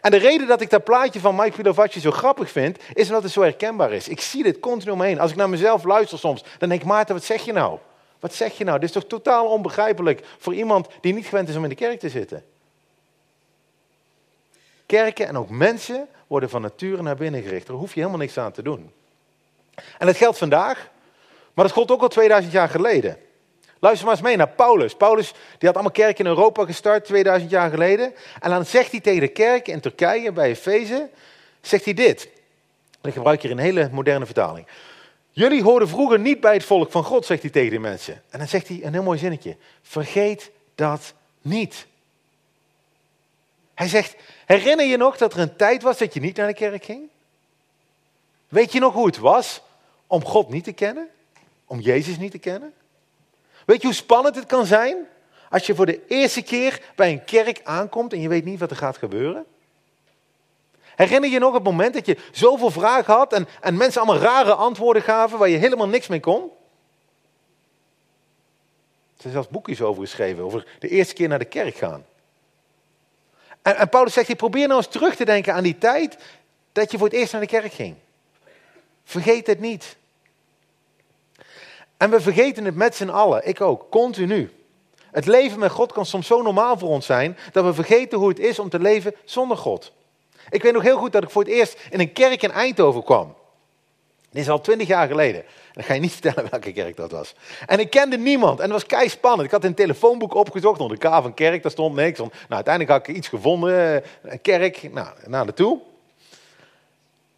En 0.00 0.10
de 0.10 0.16
reden 0.16 0.46
dat 0.46 0.60
ik 0.60 0.70
dat 0.70 0.84
plaatje 0.84 1.20
van 1.20 1.36
Mike 1.36 1.56
Pilovacci 1.56 2.00
zo 2.00 2.10
grappig 2.10 2.50
vind, 2.50 2.78
is 2.92 3.06
omdat 3.06 3.22
het 3.22 3.32
zo 3.32 3.40
herkenbaar 3.40 3.92
is. 3.92 4.08
Ik 4.08 4.20
zie 4.20 4.42
dit 4.42 4.60
continu 4.60 4.92
omheen. 4.92 5.20
Als 5.20 5.30
ik 5.30 5.36
naar 5.36 5.48
mezelf 5.48 5.84
luister 5.84 6.18
soms, 6.18 6.44
dan 6.58 6.68
denk 6.68 6.80
ik, 6.80 6.86
Maarten, 6.86 7.14
wat 7.14 7.24
zeg 7.24 7.44
je 7.44 7.52
nou? 7.52 7.78
Wat 8.20 8.34
zeg 8.34 8.58
je 8.58 8.64
nou? 8.64 8.78
Dit 8.78 8.88
is 8.88 8.94
toch 8.94 9.06
totaal 9.06 9.46
onbegrijpelijk 9.46 10.26
voor 10.38 10.54
iemand 10.54 10.88
die 11.00 11.14
niet 11.14 11.26
gewend 11.26 11.48
is 11.48 11.56
om 11.56 11.62
in 11.62 11.68
de 11.68 11.74
kerk 11.74 12.00
te 12.00 12.08
zitten. 12.08 12.44
Kerken 14.86 15.28
en 15.28 15.38
ook 15.38 15.50
mensen 15.50 16.08
worden 16.26 16.50
van 16.50 16.62
nature 16.62 17.02
naar 17.02 17.16
binnen 17.16 17.42
gericht. 17.42 17.66
Daar 17.66 17.76
hoef 17.76 17.94
je 17.94 18.00
helemaal 18.00 18.20
niks 18.20 18.38
aan 18.38 18.52
te 18.52 18.62
doen. 18.62 18.92
En 19.98 20.06
dat 20.06 20.16
geldt 20.16 20.38
vandaag, 20.38 20.90
maar 21.54 21.64
dat 21.64 21.74
gold 21.74 21.90
ook 21.90 22.02
al 22.02 22.08
2000 22.08 22.52
jaar 22.52 22.68
geleden. 22.68 23.18
Luister 23.82 24.06
maar 24.06 24.16
eens 24.16 24.24
mee 24.24 24.36
naar 24.36 24.48
Paulus. 24.48 24.94
Paulus 24.94 25.32
die 25.32 25.68
had 25.68 25.74
allemaal 25.74 25.92
kerken 25.92 26.24
in 26.24 26.30
Europa 26.30 26.64
gestart 26.64 27.04
2000 27.04 27.50
jaar 27.50 27.70
geleden. 27.70 28.14
En 28.40 28.50
dan 28.50 28.66
zegt 28.66 28.90
hij 28.90 29.00
tegen 29.00 29.20
de 29.20 29.28
kerk 29.28 29.68
in 29.68 29.80
Turkije 29.80 30.32
bij 30.32 30.48
Efeze, 30.48 31.08
zegt 31.60 31.84
hij 31.84 31.94
dit. 31.94 32.28
Ik 33.02 33.12
gebruik 33.12 33.42
hier 33.42 33.50
een 33.50 33.58
hele 33.58 33.88
moderne 33.92 34.24
vertaling. 34.24 34.66
Jullie 35.30 35.62
hoorden 35.62 35.88
vroeger 35.88 36.18
niet 36.18 36.40
bij 36.40 36.52
het 36.52 36.64
volk 36.64 36.90
van 36.90 37.04
God, 37.04 37.26
zegt 37.26 37.42
hij 37.42 37.50
tegen 37.50 37.70
die 37.70 37.80
mensen. 37.80 38.22
En 38.30 38.38
dan 38.38 38.48
zegt 38.48 38.68
hij 38.68 38.80
een 38.82 38.92
heel 38.92 39.02
mooi 39.02 39.18
zinnetje. 39.18 39.56
Vergeet 39.82 40.50
dat 40.74 41.14
niet. 41.40 41.86
Hij 43.74 43.88
zegt, 43.88 44.16
herinner 44.46 44.86
je 44.86 44.96
nog 44.96 45.16
dat 45.16 45.32
er 45.32 45.40
een 45.40 45.56
tijd 45.56 45.82
was 45.82 45.98
dat 45.98 46.14
je 46.14 46.20
niet 46.20 46.36
naar 46.36 46.46
de 46.46 46.54
kerk 46.54 46.84
ging? 46.84 47.08
Weet 48.48 48.72
je 48.72 48.80
nog 48.80 48.92
hoe 48.92 49.06
het 49.06 49.18
was 49.18 49.62
om 50.06 50.24
God 50.24 50.48
niet 50.48 50.64
te 50.64 50.72
kennen? 50.72 51.08
Om 51.66 51.80
Jezus 51.80 52.18
niet 52.18 52.30
te 52.30 52.38
kennen? 52.38 52.72
Weet 53.64 53.80
je 53.80 53.86
hoe 53.86 53.96
spannend 53.96 54.34
het 54.34 54.46
kan 54.46 54.66
zijn 54.66 54.96
als 55.50 55.66
je 55.66 55.74
voor 55.74 55.86
de 55.86 56.06
eerste 56.06 56.42
keer 56.42 56.82
bij 56.94 57.10
een 57.10 57.24
kerk 57.24 57.60
aankomt 57.64 58.12
en 58.12 58.20
je 58.20 58.28
weet 58.28 58.44
niet 58.44 58.60
wat 58.60 58.70
er 58.70 58.76
gaat 58.76 58.96
gebeuren? 58.96 59.44
Herinner 60.96 61.30
je 61.30 61.38
nog 61.38 61.54
het 61.54 61.62
moment 61.62 61.94
dat 61.94 62.06
je 62.06 62.16
zoveel 62.32 62.70
vragen 62.70 63.14
had 63.14 63.32
en, 63.32 63.48
en 63.60 63.76
mensen 63.76 64.00
allemaal 64.00 64.22
rare 64.22 64.54
antwoorden 64.54 65.02
gaven 65.02 65.38
waar 65.38 65.48
je 65.48 65.56
helemaal 65.56 65.88
niks 65.88 66.06
mee 66.06 66.20
kon? 66.20 66.50
Er 69.16 69.20
zijn 69.28 69.32
zelfs 69.32 69.48
boekjes 69.48 69.80
over 69.80 70.02
geschreven, 70.02 70.44
over 70.44 70.66
de 70.78 70.88
eerste 70.88 71.14
keer 71.14 71.28
naar 71.28 71.38
de 71.38 71.44
kerk 71.44 71.76
gaan. 71.76 72.04
En, 73.62 73.76
en 73.76 73.88
Paulus 73.88 74.12
zegt, 74.12 74.36
probeer 74.36 74.66
nou 74.66 74.78
eens 74.78 74.92
terug 74.92 75.16
te 75.16 75.24
denken 75.24 75.54
aan 75.54 75.62
die 75.62 75.78
tijd 75.78 76.16
dat 76.72 76.90
je 76.90 76.98
voor 76.98 77.06
het 77.06 77.16
eerst 77.16 77.32
naar 77.32 77.40
de 77.40 77.46
kerk 77.46 77.72
ging. 77.72 77.96
Vergeet 79.04 79.46
het 79.46 79.60
niet. 79.60 79.96
En 82.02 82.10
we 82.10 82.20
vergeten 82.20 82.64
het 82.64 82.74
met 82.74 82.94
z'n 82.94 83.08
allen, 83.08 83.48
ik 83.48 83.60
ook, 83.60 83.86
continu. 83.90 84.50
Het 85.10 85.26
leven 85.26 85.58
met 85.58 85.70
God 85.70 85.92
kan 85.92 86.06
soms 86.06 86.26
zo 86.26 86.42
normaal 86.42 86.78
voor 86.78 86.88
ons 86.88 87.06
zijn 87.06 87.38
dat 87.52 87.64
we 87.64 87.74
vergeten 87.74 88.18
hoe 88.18 88.28
het 88.28 88.38
is 88.38 88.58
om 88.58 88.68
te 88.68 88.78
leven 88.78 89.14
zonder 89.24 89.56
God. 89.56 89.92
Ik 90.50 90.62
weet 90.62 90.72
nog 90.72 90.82
heel 90.82 90.96
goed 90.96 91.12
dat 91.12 91.22
ik 91.22 91.30
voor 91.30 91.42
het 91.42 91.50
eerst 91.50 91.80
in 91.90 92.00
een 92.00 92.12
kerk 92.12 92.42
in 92.42 92.50
Eindhoven 92.50 93.04
kwam. 93.04 93.34
Dit 94.30 94.42
is 94.42 94.48
al 94.48 94.60
twintig 94.60 94.88
jaar 94.88 95.08
geleden. 95.08 95.44
Dan 95.72 95.84
ga 95.84 95.94
je 95.94 96.00
niet 96.00 96.12
vertellen 96.20 96.50
welke 96.50 96.72
kerk 96.72 96.96
dat 96.96 97.10
was. 97.10 97.34
En 97.66 97.78
ik 97.78 97.90
kende 97.90 98.18
niemand. 98.18 98.58
En 98.58 98.64
het 98.64 98.72
was 98.72 98.86
kei 98.86 99.08
spannend. 99.08 99.44
Ik 99.44 99.50
had 99.50 99.64
een 99.64 99.74
telefoonboek 99.74 100.34
opgezocht 100.34 100.80
onder 100.80 100.98
de 100.98 101.08
K 101.08 101.12
van 101.12 101.34
kerk. 101.34 101.62
Daar 101.62 101.70
stond 101.70 101.94
niks. 101.94 102.18
Nou, 102.18 102.30
uiteindelijk 102.48 102.94
had 102.94 103.08
ik 103.08 103.16
iets 103.16 103.28
gevonden. 103.28 104.02
Eh, 104.04 104.30
een 104.32 104.40
kerk. 104.40 104.82
Nou, 104.82 105.08
naar 105.26 105.44
naartoe. 105.44 105.80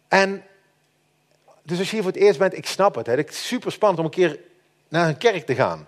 En 0.07 0.43
dus 1.65 1.79
als 1.79 1.87
je 1.89 1.93
hier 1.93 2.03
voor 2.03 2.13
het 2.13 2.21
eerst 2.21 2.39
bent, 2.39 2.57
ik 2.57 2.65
snap 2.65 2.95
het. 2.95 3.07
Het 3.07 3.29
is 3.29 3.47
super 3.47 3.71
spannend 3.71 3.99
om 3.99 4.05
een 4.05 4.11
keer 4.11 4.39
naar 4.95 5.07
een 5.07 5.17
kerk 5.17 5.45
te 5.45 5.55
gaan. 5.55 5.87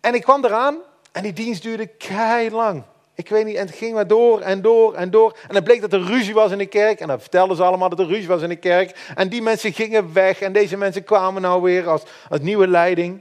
En 0.00 0.14
ik 0.14 0.22
kwam 0.22 0.44
eraan 0.44 0.78
en 1.12 1.22
die 1.22 1.32
dienst 1.32 1.62
duurde 1.62 1.86
kei 1.86 2.50
lang. 2.50 2.82
Ik 3.14 3.28
weet 3.28 3.44
niet, 3.44 3.56
en 3.56 3.66
het 3.66 3.76
ging 3.76 3.94
maar 3.94 4.06
door 4.06 4.40
en 4.40 4.62
door 4.62 4.94
en 4.94 5.10
door. 5.10 5.36
En 5.48 5.54
dan 5.54 5.62
bleek 5.62 5.80
dat 5.80 5.92
er 5.92 6.02
ruzie 6.02 6.34
was 6.34 6.50
in 6.50 6.58
de 6.58 6.66
kerk. 6.66 7.00
En 7.00 7.08
dan 7.08 7.20
vertelden 7.20 7.56
ze 7.56 7.62
allemaal 7.62 7.88
dat 7.88 7.98
er 7.98 8.06
ruzie 8.06 8.28
was 8.28 8.42
in 8.42 8.48
de 8.48 8.56
kerk. 8.56 9.12
En 9.14 9.28
die 9.28 9.42
mensen 9.42 9.72
gingen 9.72 10.12
weg. 10.12 10.40
En 10.40 10.52
deze 10.52 10.76
mensen 10.76 11.04
kwamen 11.04 11.42
nou 11.42 11.62
weer 11.62 11.88
als, 11.88 12.02
als 12.28 12.40
nieuwe 12.40 12.68
leiding. 12.68 13.20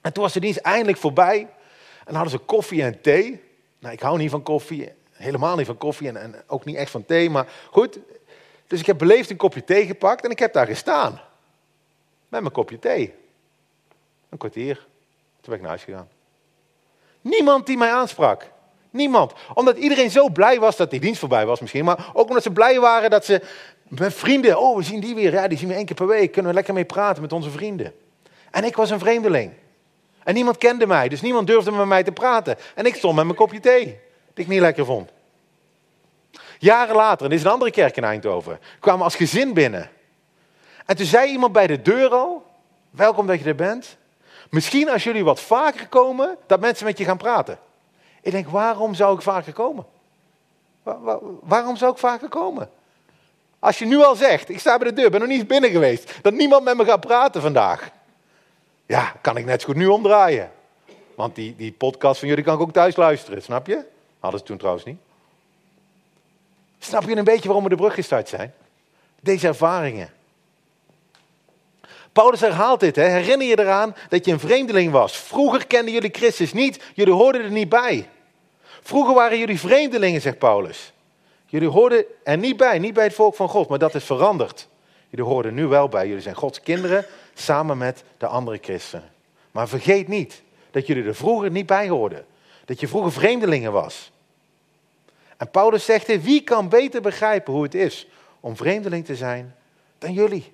En 0.00 0.12
toen 0.12 0.22
was 0.22 0.32
de 0.32 0.40
dienst 0.40 0.58
eindelijk 0.58 0.98
voorbij. 0.98 1.38
En 1.38 2.04
dan 2.04 2.14
hadden 2.14 2.32
ze 2.32 2.38
koffie 2.38 2.82
en 2.82 3.00
thee. 3.00 3.42
Nou, 3.78 3.94
ik 3.94 4.00
hou 4.00 4.18
niet 4.18 4.30
van 4.30 4.42
koffie. 4.42 4.92
Helemaal 5.12 5.56
niet 5.56 5.66
van 5.66 5.78
koffie 5.78 6.08
en, 6.08 6.16
en 6.16 6.34
ook 6.46 6.64
niet 6.64 6.76
echt 6.76 6.90
van 6.90 7.04
thee. 7.04 7.30
Maar 7.30 7.46
goed, 7.70 7.98
dus 8.66 8.80
ik 8.80 8.86
heb 8.86 8.98
beleefd 8.98 9.30
een 9.30 9.36
kopje 9.36 9.64
thee 9.64 9.86
gepakt. 9.86 10.24
En 10.24 10.30
ik 10.30 10.38
heb 10.38 10.52
daar 10.52 10.66
gestaan. 10.66 11.20
Met 12.28 12.40
mijn 12.40 12.52
kopje 12.52 12.78
thee. 12.78 13.14
Een 14.30 14.38
kwartier. 14.38 14.74
Toen 14.74 14.86
ben 15.42 15.54
ik 15.54 15.60
naar 15.60 15.68
huis 15.68 15.82
gegaan. 15.82 16.08
Niemand 17.20 17.66
die 17.66 17.76
mij 17.76 17.92
aansprak. 17.92 18.50
Niemand. 18.90 19.32
Omdat 19.54 19.76
iedereen 19.76 20.10
zo 20.10 20.28
blij 20.28 20.60
was 20.60 20.76
dat 20.76 20.90
die 20.90 21.00
dienst 21.00 21.20
voorbij 21.20 21.46
was 21.46 21.60
misschien. 21.60 21.84
Maar 21.84 22.10
ook 22.12 22.28
omdat 22.28 22.42
ze 22.42 22.50
blij 22.50 22.80
waren 22.80 23.10
dat 23.10 23.24
ze 23.24 23.42
met 23.88 24.14
vrienden... 24.14 24.60
Oh, 24.60 24.76
we 24.76 24.82
zien 24.82 25.00
die 25.00 25.14
weer. 25.14 25.32
Ja, 25.32 25.48
die 25.48 25.58
zien 25.58 25.68
we 25.68 25.74
één 25.74 25.84
keer 25.84 25.96
per 25.96 26.06
week. 26.06 26.32
Kunnen 26.32 26.50
we 26.50 26.56
lekker 26.56 26.74
mee 26.74 26.84
praten 26.84 27.22
met 27.22 27.32
onze 27.32 27.50
vrienden. 27.50 27.94
En 28.50 28.64
ik 28.64 28.76
was 28.76 28.90
een 28.90 28.98
vreemdeling. 28.98 29.52
En 30.22 30.34
niemand 30.34 30.58
kende 30.58 30.86
mij. 30.86 31.08
Dus 31.08 31.20
niemand 31.20 31.46
durfde 31.46 31.70
met 31.70 31.86
mij 31.86 32.02
te 32.02 32.12
praten. 32.12 32.56
En 32.74 32.86
ik 32.86 32.94
stond 32.94 33.14
met 33.14 33.24
mijn 33.24 33.36
kopje 33.36 33.60
thee. 33.60 33.84
Die 34.34 34.44
ik 34.44 34.48
niet 34.48 34.60
lekker 34.60 34.84
vond. 34.84 35.10
Jaren 36.58 36.96
later, 36.96 37.24
en 37.24 37.30
dit 37.30 37.38
is 37.38 37.44
een 37.44 37.50
andere 37.50 37.70
kerk 37.70 37.96
in 37.96 38.04
Eindhoven. 38.04 38.58
Kwamen 38.80 39.04
als 39.04 39.14
gezin 39.14 39.54
binnen. 39.54 39.90
En 40.86 40.96
toen 40.96 41.06
zei 41.06 41.30
iemand 41.30 41.52
bij 41.52 41.66
de 41.66 41.82
deur 41.82 42.10
al... 42.10 42.48
Welkom 42.90 43.26
dat 43.26 43.38
je 43.38 43.44
er 43.44 43.54
bent. 43.54 43.96
Misschien 44.50 44.90
als 44.90 45.04
jullie 45.04 45.24
wat 45.24 45.40
vaker 45.40 45.88
komen, 45.88 46.36
dat 46.46 46.60
mensen 46.60 46.86
met 46.86 46.98
je 46.98 47.04
gaan 47.04 47.16
praten. 47.16 47.58
Ik 48.22 48.32
denk, 48.32 48.48
waarom 48.48 48.94
zou 48.94 49.14
ik 49.14 49.22
vaker 49.22 49.52
komen? 49.52 49.84
waarom 51.42 51.76
zou 51.76 51.92
ik 51.92 51.98
vaker 51.98 52.28
komen? 52.28 52.70
Als 53.58 53.78
je 53.78 53.84
nu 53.84 54.02
al 54.02 54.14
zegt, 54.14 54.48
ik 54.48 54.58
sta 54.58 54.78
bij 54.78 54.88
de 54.88 54.94
deur, 54.94 55.10
ben 55.10 55.20
nog 55.20 55.28
niet 55.28 55.46
binnen 55.46 55.70
geweest, 55.70 56.18
dat 56.22 56.32
niemand 56.32 56.64
met 56.64 56.76
me 56.76 56.84
gaat 56.84 57.00
praten 57.00 57.40
vandaag. 57.40 57.90
Ja, 58.86 59.14
kan 59.20 59.36
ik 59.36 59.44
net 59.44 59.60
zo 59.60 59.66
goed 59.66 59.76
nu 59.76 59.86
omdraaien. 59.86 60.52
Want 61.14 61.34
die, 61.34 61.56
die 61.56 61.72
podcast 61.72 62.18
van 62.18 62.28
jullie 62.28 62.44
kan 62.44 62.54
ik 62.54 62.60
ook 62.60 62.72
thuis 62.72 62.96
luisteren, 62.96 63.42
snap 63.42 63.66
je? 63.66 63.84
Hadden 64.18 64.40
ze 64.40 64.46
toen 64.46 64.56
trouwens 64.56 64.84
niet. 64.84 64.98
Snap 66.78 67.02
je 67.02 67.16
een 67.16 67.24
beetje 67.24 67.44
waarom 67.44 67.64
we 67.64 67.70
de 67.70 67.76
brug 67.76 67.94
gestart 67.94 68.28
zijn? 68.28 68.54
Deze 69.20 69.46
ervaringen. 69.46 70.10
Paulus 72.12 72.40
herhaalt 72.40 72.80
dit. 72.80 72.96
Hè? 72.96 73.04
Herinner 73.04 73.46
je 73.46 73.58
eraan 73.58 73.96
dat 74.08 74.24
je 74.24 74.32
een 74.32 74.40
vreemdeling 74.40 74.92
was? 74.92 75.16
Vroeger 75.16 75.66
kenden 75.66 75.92
jullie 75.92 76.10
Christus 76.12 76.52
niet, 76.52 76.82
jullie 76.94 77.14
hoorden 77.14 77.42
er 77.42 77.50
niet 77.50 77.68
bij. 77.68 78.08
Vroeger 78.82 79.14
waren 79.14 79.38
jullie 79.38 79.60
vreemdelingen, 79.60 80.20
zegt 80.20 80.38
Paulus. 80.38 80.92
Jullie 81.46 81.68
hoorden 81.68 82.04
er 82.22 82.38
niet 82.38 82.56
bij, 82.56 82.78
niet 82.78 82.94
bij 82.94 83.04
het 83.04 83.14
volk 83.14 83.34
van 83.34 83.48
God, 83.48 83.68
maar 83.68 83.78
dat 83.78 83.94
is 83.94 84.04
veranderd. 84.04 84.68
Jullie 85.08 85.24
horen 85.24 85.54
nu 85.54 85.66
wel 85.66 85.88
bij. 85.88 86.06
Jullie 86.06 86.22
zijn 86.22 86.34
Gods 86.34 86.60
kinderen 86.60 87.06
samen 87.34 87.78
met 87.78 88.04
de 88.18 88.26
andere 88.26 88.58
christenen. 88.60 89.10
Maar 89.50 89.68
vergeet 89.68 90.08
niet 90.08 90.42
dat 90.70 90.86
jullie 90.86 91.04
er 91.04 91.14
vroeger 91.14 91.50
niet 91.50 91.66
bij 91.66 91.88
hoorden. 91.88 92.24
Dat 92.64 92.80
je 92.80 92.88
vroeger 92.88 93.12
vreemdelingen 93.12 93.72
was. 93.72 94.10
En 95.36 95.50
Paulus 95.50 95.84
zegt, 95.84 96.22
wie 96.22 96.42
kan 96.42 96.68
beter 96.68 97.00
begrijpen 97.00 97.52
hoe 97.52 97.62
het 97.62 97.74
is 97.74 98.06
om 98.40 98.56
vreemdeling 98.56 99.04
te 99.04 99.16
zijn 99.16 99.54
dan 99.98 100.12
jullie? 100.12 100.52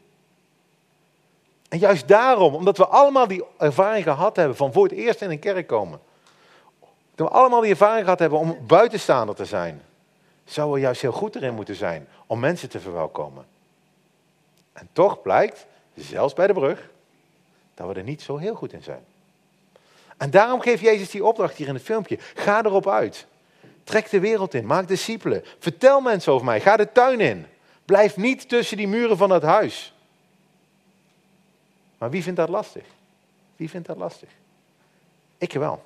En 1.68 1.78
juist 1.78 2.08
daarom, 2.08 2.54
omdat 2.54 2.76
we 2.76 2.86
allemaal 2.86 3.26
die 3.26 3.44
ervaring 3.58 4.04
gehad 4.04 4.36
hebben 4.36 4.56
van 4.56 4.72
voor 4.72 4.84
het 4.84 4.92
eerst 4.92 5.22
in 5.22 5.30
een 5.30 5.38
kerk 5.38 5.66
komen. 5.66 6.00
Dat 7.14 7.28
we 7.28 7.34
allemaal 7.34 7.60
die 7.60 7.70
ervaring 7.70 8.04
gehad 8.04 8.18
hebben 8.18 8.38
om 8.38 8.58
buitenstaander 8.66 9.34
te 9.34 9.44
zijn. 9.44 9.82
Zouden 10.44 10.74
we 10.76 10.80
juist 10.80 11.00
heel 11.00 11.12
goed 11.12 11.36
erin 11.36 11.54
moeten 11.54 11.74
zijn 11.74 12.08
om 12.26 12.40
mensen 12.40 12.68
te 12.68 12.80
verwelkomen. 12.80 13.46
En 14.72 14.88
toch 14.92 15.22
blijkt, 15.22 15.66
zelfs 15.94 16.34
bij 16.34 16.46
de 16.46 16.52
brug, 16.52 16.90
dat 17.74 17.88
we 17.88 17.94
er 17.94 18.02
niet 18.02 18.22
zo 18.22 18.36
heel 18.36 18.54
goed 18.54 18.72
in 18.72 18.82
zijn. 18.82 19.04
En 20.16 20.30
daarom 20.30 20.60
geeft 20.60 20.82
Jezus 20.82 21.10
die 21.10 21.24
opdracht 21.24 21.56
hier 21.56 21.68
in 21.68 21.74
het 21.74 21.82
filmpje. 21.82 22.18
Ga 22.34 22.64
erop 22.64 22.88
uit. 22.88 23.26
Trek 23.84 24.10
de 24.10 24.20
wereld 24.20 24.54
in. 24.54 24.66
Maak 24.66 24.88
discipelen. 24.88 25.44
Vertel 25.58 26.00
mensen 26.00 26.32
over 26.32 26.44
mij. 26.44 26.60
Ga 26.60 26.76
de 26.76 26.92
tuin 26.92 27.20
in. 27.20 27.46
Blijf 27.84 28.16
niet 28.16 28.48
tussen 28.48 28.76
die 28.76 28.88
muren 28.88 29.16
van 29.16 29.30
het 29.30 29.42
huis. 29.42 29.94
Maar 31.98 32.10
wie 32.10 32.22
vindt 32.22 32.38
dat 32.38 32.48
lastig? 32.48 32.84
Wie 33.56 33.70
vindt 33.70 33.86
dat 33.86 33.96
lastig? 33.96 34.28
Ik 35.38 35.52
wel. 35.52 35.82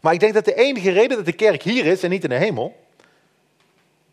Maar 0.00 0.12
ik 0.12 0.20
denk 0.20 0.34
dat 0.34 0.44
de 0.44 0.54
enige 0.54 0.90
reden 0.90 1.16
dat 1.16 1.26
de 1.26 1.32
kerk 1.32 1.62
hier 1.62 1.86
is 1.86 2.02
en 2.02 2.10
niet 2.10 2.24
in 2.24 2.30
de 2.30 2.36
hemel, 2.36 2.76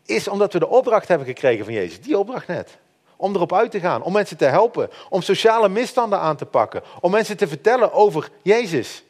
is 0.04 0.28
omdat 0.28 0.52
we 0.52 0.58
de 0.58 0.68
opdracht 0.68 1.08
hebben 1.08 1.26
gekregen 1.26 1.64
van 1.64 1.74
Jezus. 1.74 2.00
Die 2.00 2.18
opdracht 2.18 2.46
net. 2.46 2.78
Om 3.16 3.34
erop 3.34 3.52
uit 3.52 3.70
te 3.70 3.80
gaan, 3.80 4.02
om 4.02 4.12
mensen 4.12 4.36
te 4.36 4.44
helpen, 4.44 4.90
om 5.08 5.22
sociale 5.22 5.68
misstanden 5.68 6.18
aan 6.18 6.36
te 6.36 6.46
pakken, 6.46 6.82
om 7.00 7.10
mensen 7.10 7.36
te 7.36 7.48
vertellen 7.48 7.92
over 7.92 8.30
Jezus. 8.42 9.02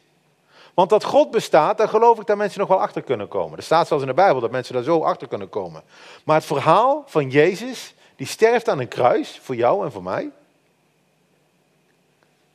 Want 0.73 0.89
dat 0.89 1.03
God 1.03 1.31
bestaat, 1.31 1.77
daar 1.77 1.89
geloof 1.89 2.19
ik 2.19 2.25
dat 2.25 2.37
mensen 2.37 2.59
nog 2.59 2.69
wel 2.69 2.81
achter 2.81 3.01
kunnen 3.01 3.27
komen. 3.27 3.57
Er 3.57 3.63
staat 3.63 3.87
zelfs 3.87 4.03
in 4.03 4.09
de 4.09 4.15
Bijbel 4.15 4.41
dat 4.41 4.51
mensen 4.51 4.73
daar 4.73 4.83
zo 4.83 5.01
achter 5.01 5.27
kunnen 5.27 5.49
komen. 5.49 5.83
Maar 6.23 6.35
het 6.35 6.45
verhaal 6.45 7.03
van 7.05 7.29
Jezus, 7.29 7.93
die 8.15 8.27
sterft 8.27 8.69
aan 8.69 8.79
een 8.79 8.87
kruis, 8.87 9.39
voor 9.41 9.55
jou 9.55 9.85
en 9.85 9.91
voor 9.91 10.03
mij, 10.03 10.31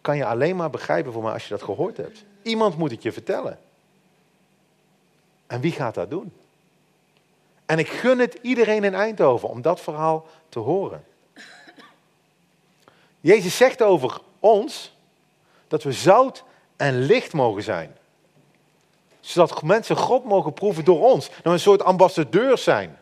kan 0.04 0.16
je 0.16 0.24
alleen 0.24 0.56
maar 0.56 0.70
begrijpen 0.70 1.12
voor 1.12 1.22
mij 1.22 1.32
als 1.32 1.42
je 1.42 1.48
dat 1.48 1.62
gehoord 1.62 1.96
hebt. 1.96 2.24
Iemand 2.42 2.76
moet 2.76 2.90
het 2.90 3.02
je 3.02 3.12
vertellen. 3.12 3.58
En 5.46 5.60
wie 5.60 5.72
gaat 5.72 5.94
dat 5.94 6.10
doen? 6.10 6.32
En 7.66 7.78
ik 7.78 7.88
gun 7.88 8.18
het 8.18 8.38
iedereen 8.42 8.84
in 8.84 8.94
Eindhoven 8.94 9.48
om 9.48 9.62
dat 9.62 9.80
verhaal 9.80 10.26
te 10.48 10.58
horen. 10.58 11.04
Jezus 13.20 13.56
zegt 13.56 13.82
over 13.82 14.20
ons 14.40 14.96
dat 15.68 15.82
we 15.82 15.92
zout 15.92 16.44
en 16.76 17.00
licht 17.00 17.32
mogen 17.32 17.62
zijn. 17.62 17.96
Zodat 19.20 19.62
mensen 19.62 19.96
God 19.96 20.24
mogen 20.24 20.52
proeven 20.52 20.84
door 20.84 21.02
ons. 21.02 21.28
Dat 21.28 21.42
we 21.42 21.50
een 21.50 21.58
soort 21.58 21.82
ambassadeurs 21.82 22.62
zijn. 22.62 22.98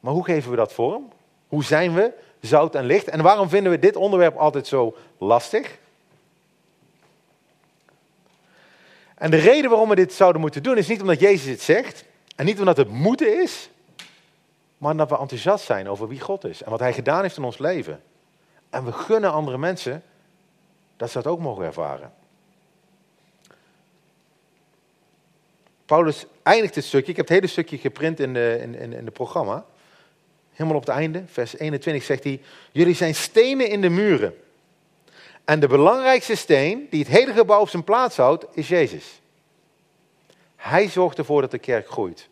Maar 0.00 0.12
hoe 0.12 0.24
geven 0.24 0.50
we 0.50 0.56
dat 0.56 0.72
vorm? 0.72 1.12
Hoe 1.48 1.64
zijn 1.64 1.94
we 1.94 2.24
zout 2.40 2.74
en 2.74 2.84
licht. 2.84 3.08
En 3.08 3.22
waarom 3.22 3.48
vinden 3.48 3.72
we 3.72 3.78
dit 3.78 3.96
onderwerp 3.96 4.36
altijd 4.36 4.66
zo 4.66 4.96
lastig? 5.18 5.78
En 9.14 9.30
de 9.30 9.36
reden 9.36 9.70
waarom 9.70 9.88
we 9.88 9.94
dit 9.94 10.12
zouden 10.12 10.40
moeten 10.40 10.62
doen 10.62 10.76
is 10.76 10.88
niet 10.88 11.00
omdat 11.00 11.20
Jezus 11.20 11.50
het 11.50 11.60
zegt 11.60 12.04
en 12.36 12.44
niet 12.44 12.58
omdat 12.58 12.76
het 12.76 12.88
moeten 12.88 13.42
is, 13.42 13.70
maar 14.78 14.90
omdat 14.90 15.10
we 15.10 15.18
enthousiast 15.18 15.64
zijn 15.64 15.88
over 15.88 16.08
wie 16.08 16.20
God 16.20 16.44
is 16.44 16.62
en 16.62 16.70
wat 16.70 16.80
Hij 16.80 16.92
gedaan 16.92 17.22
heeft 17.22 17.36
in 17.36 17.44
ons 17.44 17.58
leven. 17.58 18.02
En 18.70 18.84
we 18.84 18.92
gunnen 18.92 19.32
andere 19.32 19.58
mensen 19.58 20.02
dat 20.96 21.10
ze 21.10 21.22
dat 21.22 21.32
ook 21.32 21.40
mogen 21.40 21.64
ervaren. 21.64 22.12
Paulus 25.86 26.26
eindigt 26.42 26.74
dit 26.74 26.84
stukje, 26.84 27.10
ik 27.10 27.16
heb 27.16 27.26
het 27.28 27.34
hele 27.34 27.50
stukje 27.50 27.78
geprint 27.78 28.20
in 28.20 28.34
de, 28.34 28.58
in, 28.62 28.74
in, 28.74 28.92
in 28.92 29.12
programma 29.12 29.64
helemaal 30.56 30.78
op 30.78 30.86
het 30.86 30.96
einde, 30.96 31.22
vers 31.26 31.58
21 31.58 32.04
zegt 32.04 32.24
hij, 32.24 32.40
jullie 32.72 32.94
zijn 32.94 33.14
stenen 33.14 33.68
in 33.68 33.80
de 33.80 33.88
muren. 33.88 34.36
En 35.44 35.60
de 35.60 35.68
belangrijkste 35.68 36.34
steen 36.34 36.86
die 36.90 37.00
het 37.00 37.12
hele 37.12 37.32
gebouw 37.32 37.60
op 37.60 37.68
zijn 37.68 37.84
plaats 37.84 38.16
houdt, 38.16 38.46
is 38.52 38.68
Jezus. 38.68 39.20
Hij 40.56 40.88
zorgt 40.88 41.18
ervoor 41.18 41.40
dat 41.40 41.50
de 41.50 41.58
kerk 41.58 41.88
groeit. 41.88 42.28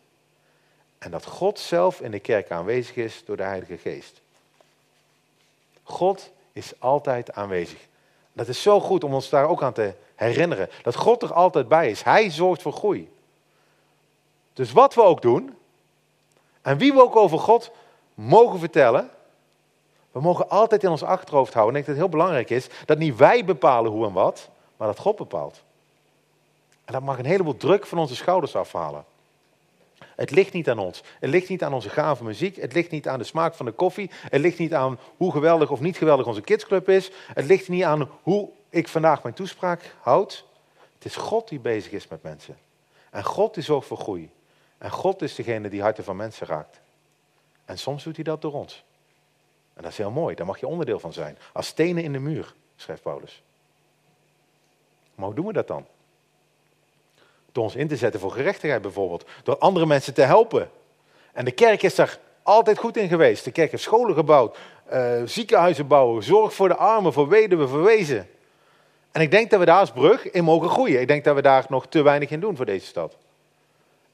En 0.97 1.11
dat 1.11 1.25
God 1.25 1.59
zelf 1.59 2.01
in 2.01 2.11
de 2.11 2.19
kerk 2.19 2.51
aanwezig 2.51 2.95
is 2.95 3.21
door 3.25 3.37
de 3.37 3.43
Heilige 3.43 3.77
Geest. 3.77 4.21
God 5.83 6.31
is 6.53 6.73
altijd 6.79 7.33
aanwezig. 7.33 7.79
Dat 8.33 8.47
is 8.47 8.61
zo 8.61 8.79
goed 8.79 9.03
om 9.03 9.13
ons 9.13 9.29
daar 9.29 9.49
ook 9.49 9.63
aan 9.63 9.73
te 9.73 9.93
herinneren. 10.15 10.69
Dat 10.81 10.95
God 10.95 11.21
er 11.21 11.33
altijd 11.33 11.67
bij 11.67 11.89
is. 11.89 12.01
Hij 12.01 12.29
zorgt 12.31 12.61
voor 12.61 12.73
groei. 12.73 13.09
Dus 14.53 14.71
wat 14.71 14.93
we 14.93 15.01
ook 15.01 15.21
doen, 15.21 15.55
en 16.61 16.77
wie 16.77 16.93
we 16.93 17.01
ook 17.01 17.15
over 17.15 17.39
God 17.39 17.71
mogen 18.15 18.59
vertellen. 18.59 19.09
We 20.11 20.21
mogen 20.21 20.49
altijd 20.49 20.83
in 20.83 20.89
ons 20.89 21.03
achterhoofd 21.03 21.53
houden, 21.53 21.75
en 21.75 21.79
ik 21.79 21.85
denk 21.85 21.97
dat 21.97 22.07
het 22.07 22.13
heel 22.13 22.21
belangrijk 22.21 22.49
is, 22.49 22.85
dat 22.85 22.97
niet 22.97 23.15
wij 23.15 23.45
bepalen 23.45 23.91
hoe 23.91 24.05
en 24.05 24.13
wat, 24.13 24.49
maar 24.77 24.87
dat 24.87 24.99
God 24.99 25.15
bepaalt. 25.15 25.63
En 26.85 26.93
dat 26.93 27.01
mag 27.01 27.17
een 27.17 27.25
heleboel 27.25 27.57
druk 27.57 27.85
van 27.85 27.97
onze 27.97 28.15
schouders 28.15 28.55
afhalen. 28.55 29.05
Het 30.15 30.31
ligt 30.31 30.53
niet 30.53 30.69
aan 30.69 30.79
ons. 30.79 31.03
Het 31.19 31.29
ligt 31.29 31.49
niet 31.49 31.63
aan 31.63 31.73
onze 31.73 31.89
gave 31.89 32.23
muziek. 32.23 32.55
Het 32.55 32.73
ligt 32.73 32.91
niet 32.91 33.07
aan 33.07 33.19
de 33.19 33.25
smaak 33.25 33.53
van 33.53 33.65
de 33.65 33.71
koffie. 33.71 34.09
Het 34.29 34.41
ligt 34.41 34.57
niet 34.57 34.73
aan 34.73 34.99
hoe 35.17 35.31
geweldig 35.31 35.71
of 35.71 35.79
niet 35.79 35.97
geweldig 35.97 36.27
onze 36.27 36.41
kidsclub 36.41 36.89
is. 36.89 37.11
Het 37.33 37.45
ligt 37.45 37.69
niet 37.69 37.83
aan 37.83 38.09
hoe 38.23 38.49
ik 38.69 38.87
vandaag 38.87 39.23
mijn 39.23 39.35
toespraak 39.35 39.95
houd. 40.01 40.45
Het 40.93 41.05
is 41.05 41.15
God 41.15 41.47
die 41.47 41.59
bezig 41.59 41.91
is 41.91 42.07
met 42.07 42.23
mensen. 42.23 42.57
En 43.09 43.23
God 43.23 43.53
die 43.53 43.63
zorgt 43.63 43.87
voor 43.87 43.97
groei. 43.97 44.29
En 44.77 44.91
God 44.91 45.21
is 45.21 45.35
degene 45.35 45.69
die 45.69 45.81
harten 45.81 46.03
van 46.03 46.15
mensen 46.15 46.47
raakt. 46.47 46.79
En 47.65 47.77
soms 47.77 48.03
doet 48.03 48.15
hij 48.15 48.23
dat 48.23 48.41
door 48.41 48.53
ons. 48.53 48.83
En 49.73 49.81
dat 49.83 49.91
is 49.91 49.97
heel 49.97 50.11
mooi, 50.11 50.35
daar 50.35 50.45
mag 50.45 50.59
je 50.59 50.67
onderdeel 50.67 50.99
van 50.99 51.13
zijn. 51.13 51.37
Als 51.53 51.67
stenen 51.67 52.03
in 52.03 52.11
de 52.13 52.19
muur, 52.19 52.53
schrijft 52.75 53.01
Paulus. 53.01 53.43
Maar 55.15 55.25
hoe 55.25 55.35
doen 55.35 55.45
we 55.45 55.53
dat 55.53 55.67
dan? 55.67 55.85
Door 57.51 57.63
ons 57.63 57.75
in 57.75 57.87
te 57.87 57.95
zetten 57.95 58.19
voor 58.19 58.31
gerechtigheid 58.31 58.81
bijvoorbeeld. 58.81 59.25
Door 59.43 59.57
andere 59.57 59.85
mensen 59.85 60.13
te 60.13 60.21
helpen. 60.21 60.69
En 61.33 61.45
de 61.45 61.51
kerk 61.51 61.83
is 61.83 61.95
daar 61.95 62.19
altijd 62.43 62.77
goed 62.77 62.97
in 62.97 63.07
geweest. 63.07 63.43
De 63.43 63.51
kerk 63.51 63.71
heeft 63.71 63.83
scholen 63.83 64.15
gebouwd, 64.15 64.57
uh, 64.93 65.21
ziekenhuizen 65.25 65.87
bouwen, 65.87 66.23
zorg 66.23 66.53
voor 66.53 66.67
de 66.67 66.75
armen, 66.75 67.13
voor 67.13 67.27
weduwen, 67.27 67.83
wezen. 67.83 68.29
En 69.11 69.21
ik 69.21 69.31
denk 69.31 69.49
dat 69.49 69.59
we 69.59 69.65
daar 69.65 69.79
als 69.79 69.91
brug 69.91 70.31
in 70.31 70.43
mogen 70.43 70.69
groeien. 70.69 71.01
Ik 71.01 71.07
denk 71.07 71.23
dat 71.23 71.35
we 71.35 71.41
daar 71.41 71.65
nog 71.69 71.87
te 71.87 72.01
weinig 72.01 72.29
in 72.29 72.39
doen 72.39 72.55
voor 72.55 72.65
deze 72.65 72.85
stad. 72.85 73.17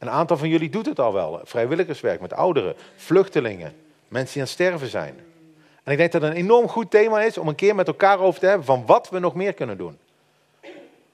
Een 0.01 0.10
aantal 0.10 0.38
van 0.38 0.50
jullie 0.50 0.70
doet 0.70 0.86
het 0.86 1.00
al 1.00 1.13
wel. 1.13 1.39
Vrijwilligerswerk 1.43 2.22
met 2.22 2.34
ouderen, 2.34 2.75
vluchtelingen, 2.96 3.75
mensen 4.08 4.34
die 4.34 4.41
aan 4.41 4.48
het 4.48 4.58
sterven 4.58 4.88
zijn. 4.88 5.15
En 5.84 5.91
ik 5.91 5.98
denk 5.98 6.12
dat 6.12 6.22
het 6.22 6.31
een 6.31 6.38
enorm 6.38 6.67
goed 6.67 6.91
thema 6.91 7.22
is 7.22 7.38
om 7.38 7.48
een 7.48 7.55
keer 7.55 7.75
met 7.75 7.88
elkaar 7.88 8.20
over 8.20 8.39
te 8.39 8.46
hebben 8.46 8.65
van 8.65 8.86
wat 8.86 9.10
we 9.10 9.20
nog 9.20 9.36
meer 9.36 9.53
kunnen 9.53 9.77
doen. 9.77 9.98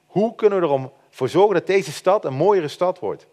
Hoe 0.06 0.34
kunnen 0.34 0.60
we 0.60 0.88
ervoor 1.10 1.28
zorgen 1.28 1.54
dat 1.54 1.66
deze 1.66 1.92
stad 1.92 2.24
een 2.24 2.34
mooiere 2.34 2.68
stad 2.68 2.98
wordt? 2.98 3.26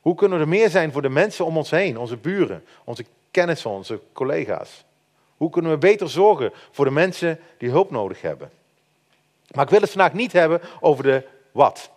Hoe 0.00 0.14
kunnen 0.14 0.38
we 0.38 0.44
er 0.44 0.50
meer 0.50 0.70
zijn 0.70 0.92
voor 0.92 1.02
de 1.02 1.08
mensen 1.08 1.44
om 1.44 1.56
ons 1.56 1.70
heen, 1.70 1.98
onze 1.98 2.16
buren, 2.16 2.64
onze 2.84 3.04
kennissen, 3.30 3.70
onze 3.70 4.00
collega's? 4.12 4.84
Hoe 5.36 5.50
kunnen 5.50 5.70
we 5.70 5.78
beter 5.78 6.10
zorgen 6.10 6.52
voor 6.70 6.84
de 6.84 6.90
mensen 6.90 7.40
die 7.58 7.70
hulp 7.70 7.90
nodig 7.90 8.20
hebben? 8.20 8.50
Maar 9.50 9.64
ik 9.64 9.70
wil 9.70 9.80
het 9.80 9.90
vandaag 9.90 10.12
niet 10.12 10.32
hebben 10.32 10.60
over 10.80 11.02
de 11.02 11.22
wat. 11.52 11.90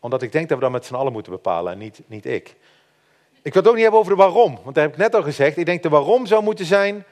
Omdat 0.00 0.22
ik 0.22 0.32
denk 0.32 0.48
dat 0.48 0.58
we 0.58 0.64
dat 0.64 0.72
met 0.72 0.84
z'n 0.84 0.94
allen 0.94 1.12
moeten 1.12 1.32
bepalen 1.32 1.72
en 1.72 1.78
niet, 1.78 2.00
niet 2.06 2.26
ik. 2.26 2.56
Ik 3.42 3.52
wil 3.52 3.62
het 3.62 3.66
ook 3.66 3.74
niet 3.74 3.82
hebben 3.82 4.00
over 4.00 4.16
de 4.16 4.22
waarom. 4.22 4.58
Want 4.62 4.74
daar 4.74 4.84
heb 4.84 4.92
ik 4.92 4.98
net 4.98 5.14
al 5.14 5.22
gezegd. 5.22 5.56
Ik 5.56 5.66
denk 5.66 5.82
de 5.82 5.88
waarom 5.88 6.26
zou 6.26 6.42
moeten 6.42 6.64
zijn 6.64 7.04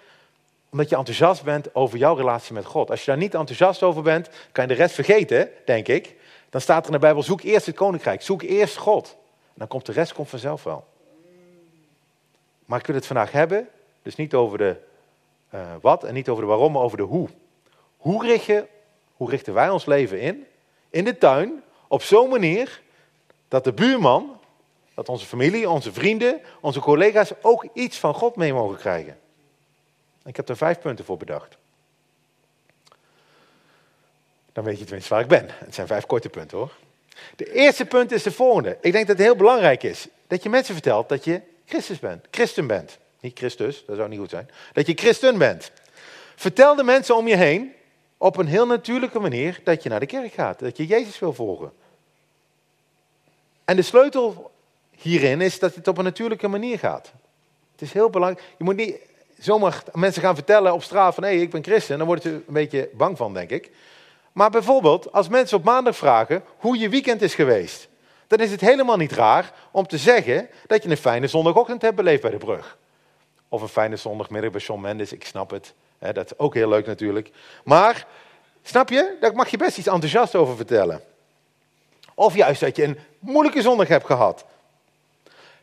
omdat 0.70 0.88
je 0.88 0.96
enthousiast 0.96 1.42
bent 1.42 1.74
over 1.74 1.98
jouw 1.98 2.14
relatie 2.14 2.54
met 2.54 2.64
God. 2.64 2.90
Als 2.90 3.00
je 3.00 3.06
daar 3.06 3.16
niet 3.16 3.34
enthousiast 3.34 3.82
over 3.82 4.02
bent, 4.02 4.28
kan 4.52 4.66
je 4.66 4.74
de 4.74 4.80
rest 4.80 4.94
vergeten, 4.94 5.50
denk 5.64 5.88
ik. 5.88 6.16
Dan 6.50 6.60
staat 6.60 6.80
er 6.80 6.86
in 6.86 6.92
de 6.92 6.98
Bijbel, 6.98 7.22
zoek 7.22 7.40
eerst 7.40 7.66
het 7.66 7.76
koninkrijk. 7.76 8.22
Zoek 8.22 8.42
eerst 8.42 8.76
God. 8.76 9.16
En 9.44 9.54
dan 9.54 9.68
komt 9.68 9.86
de 9.86 9.92
rest 9.92 10.12
komt 10.12 10.28
vanzelf 10.28 10.62
wel. 10.64 10.86
Maar 12.64 12.78
ik 12.78 12.86
wil 12.86 12.94
het 12.94 13.06
vandaag 13.06 13.32
hebben, 13.32 13.68
dus 14.02 14.16
niet 14.16 14.34
over 14.34 14.58
de 14.58 14.76
uh, 15.54 15.60
wat 15.80 16.04
en 16.04 16.14
niet 16.14 16.28
over 16.28 16.42
de 16.42 16.48
waarom, 16.48 16.72
maar 16.72 16.82
over 16.82 16.96
de 16.96 17.02
hoe. 17.02 17.28
Hoe, 17.96 18.26
richt 18.26 18.44
je, 18.44 18.66
hoe 19.16 19.30
richten 19.30 19.54
wij 19.54 19.70
ons 19.70 19.86
leven 19.86 20.20
in? 20.20 20.46
In 20.90 21.04
de 21.04 21.18
tuin, 21.18 21.62
op 21.88 22.02
zo'n 22.02 22.28
manier 22.28 22.80
dat 23.48 23.64
de 23.64 23.72
buurman, 23.72 24.40
dat 24.94 25.08
onze 25.08 25.26
familie, 25.26 25.70
onze 25.70 25.92
vrienden, 25.92 26.40
onze 26.60 26.80
collega's 26.80 27.32
ook 27.42 27.66
iets 27.72 27.98
van 27.98 28.14
God 28.14 28.36
mee 28.36 28.52
mogen 28.52 28.76
krijgen. 28.76 29.18
Ik 30.24 30.36
heb 30.36 30.48
er 30.48 30.56
vijf 30.56 30.78
punten 30.78 31.04
voor 31.04 31.16
bedacht. 31.16 31.56
Dan 34.52 34.64
weet 34.64 34.78
je 34.78 34.84
tenminste 34.84 35.14
waar 35.14 35.22
ik 35.22 35.28
ben. 35.28 35.46
Het 35.48 35.74
zijn 35.74 35.86
vijf 35.86 36.06
korte 36.06 36.28
punten 36.28 36.58
hoor. 36.58 36.72
De 37.36 37.52
eerste 37.52 37.84
punt 37.84 38.12
is 38.12 38.22
de 38.22 38.32
volgende. 38.32 38.78
Ik 38.80 38.92
denk 38.92 39.06
dat 39.06 39.16
het 39.16 39.26
heel 39.26 39.36
belangrijk 39.36 39.82
is 39.82 40.08
dat 40.26 40.42
je 40.42 40.48
mensen 40.48 40.74
vertelt 40.74 41.08
dat 41.08 41.24
je 41.24 41.40
Christus 41.66 41.98
bent, 41.98 42.26
christen 42.30 42.66
bent. 42.66 42.98
Niet 43.20 43.38
Christus, 43.38 43.84
dat 43.86 43.96
zou 43.96 44.08
niet 44.08 44.18
goed 44.18 44.30
zijn. 44.30 44.50
Dat 44.72 44.86
je 44.86 44.94
christen 44.94 45.38
bent. 45.38 45.70
Vertel 46.36 46.74
de 46.74 46.82
mensen 46.82 47.16
om 47.16 47.28
je 47.28 47.36
heen 47.36 47.72
op 48.18 48.36
een 48.36 48.46
heel 48.46 48.66
natuurlijke 48.66 49.18
manier 49.18 49.60
dat 49.64 49.82
je 49.82 49.88
naar 49.88 50.00
de 50.00 50.06
kerk 50.06 50.32
gaat. 50.32 50.58
Dat 50.58 50.76
je 50.76 50.86
Jezus 50.86 51.18
wil 51.18 51.32
volgen. 51.32 51.72
En 53.64 53.76
de 53.76 53.82
sleutel 53.82 54.50
hierin 54.90 55.40
is 55.40 55.58
dat 55.58 55.74
het 55.74 55.88
op 55.88 55.98
een 55.98 56.04
natuurlijke 56.04 56.48
manier 56.48 56.78
gaat. 56.78 57.12
Het 57.72 57.82
is 57.82 57.92
heel 57.92 58.10
belangrijk. 58.10 58.46
Je 58.58 58.64
moet 58.64 58.76
niet 58.76 58.96
zomaar 59.38 59.82
mensen 59.92 60.22
gaan 60.22 60.34
vertellen 60.34 60.72
op 60.72 60.82
straat 60.82 61.14
van 61.14 61.22
hé, 61.22 61.28
hey, 61.30 61.40
ik 61.40 61.50
ben 61.50 61.64
christen. 61.64 61.98
Dan 61.98 62.06
worden 62.06 62.24
ze 62.24 62.30
een 62.30 62.54
beetje 62.54 62.88
bang 62.92 63.16
van, 63.16 63.34
denk 63.34 63.50
ik. 63.50 63.70
Maar 64.32 64.50
bijvoorbeeld, 64.50 65.12
als 65.12 65.28
mensen 65.28 65.56
op 65.56 65.64
maandag 65.64 65.96
vragen 65.96 66.44
hoe 66.56 66.78
je 66.78 66.88
weekend 66.88 67.22
is 67.22 67.34
geweest. 67.34 67.88
Dan 68.26 68.38
is 68.38 68.50
het 68.50 68.60
helemaal 68.60 68.96
niet 68.96 69.12
raar 69.12 69.52
om 69.70 69.86
te 69.86 69.98
zeggen 69.98 70.48
dat 70.66 70.82
je 70.82 70.90
een 70.90 70.96
fijne 70.96 71.26
zondagochtend 71.26 71.82
hebt 71.82 71.96
beleefd 71.96 72.22
bij 72.22 72.30
de 72.30 72.36
brug. 72.36 72.78
Of 73.48 73.62
een 73.62 73.68
fijne 73.68 73.96
zondagmiddag 73.96 74.50
bij 74.50 74.60
Sean 74.60 74.80
Mendes, 74.80 75.12
ik 75.12 75.24
snap 75.24 75.50
het. 75.50 75.74
Dat 75.98 76.24
is 76.24 76.38
ook 76.38 76.54
heel 76.54 76.68
leuk 76.68 76.86
natuurlijk. 76.86 77.30
Maar, 77.64 78.06
snap 78.62 78.88
je, 78.88 79.16
daar 79.20 79.34
mag 79.34 79.48
je 79.48 79.56
best 79.56 79.78
iets 79.78 79.86
enthousiast 79.86 80.34
over 80.34 80.56
vertellen. 80.56 81.00
Of 82.14 82.34
juist 82.34 82.60
dat 82.60 82.76
je 82.76 82.84
een 82.84 82.98
moeilijke 83.18 83.62
zondag 83.62 83.88
hebt 83.88 84.06
gehad. 84.06 84.44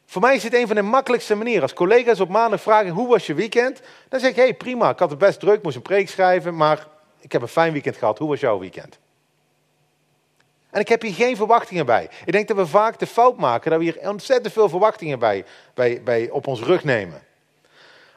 Voor 0.06 0.21
mij 0.21 0.36
is 0.36 0.43
het 0.43 0.54
een 0.54 0.67
van 0.67 0.76
de 0.76 0.82
makkelijkste 0.82 1.36
manieren. 1.36 1.62
Als 1.62 1.74
collega's 1.74 2.19
op 2.19 2.30
maandag 2.30 2.62
vragen, 2.62 2.89
hoe 2.89 3.08
was 3.08 3.26
je 3.26 3.34
weekend? 3.34 3.82
Dan 4.10 4.19
zeg 4.19 4.30
ik, 4.30 4.36
hé 4.36 4.41
hey, 4.41 4.54
prima, 4.54 4.89
ik 4.89 5.00
had 5.00 5.10
het 5.10 5.19
best 5.19 5.39
druk, 5.39 5.63
moest 5.63 5.76
een 5.76 5.82
preek 5.82 6.10
schrijven, 6.10 6.56
maar 6.56 6.88
ik 7.19 7.32
heb 7.32 7.41
een 7.41 7.48
fijn 7.48 7.71
weekend 7.71 7.95
gehad. 7.98 8.17
Hoe 8.17 8.30
was 8.30 8.39
jouw 8.39 8.60
weekend? 8.60 9.00
En 10.69 10.82
ik 10.82 10.88
heb 10.88 11.02
hier 11.02 11.13
geen 11.13 11.36
verwachtingen 11.36 11.86
bij. 11.86 12.10
Ik 12.26 12.32
denk 12.32 12.48
dat 12.48 12.58
we 12.58 12.67
vaak 12.67 13.00
de 13.00 13.08
fout 13.08 13.38
maken 13.38 13.69
dat 13.69 13.80
we 13.80 13.86
hier 13.86 14.10
ontzettend 14.10 14.54
veel 14.54 14.69
verwachtingen 14.69 15.19
bij, 15.19 15.45
bij, 15.74 16.02
bij 16.04 16.30
op 16.30 16.48
ons 16.48 16.62
rug 16.62 16.84
nemen. 16.84 17.21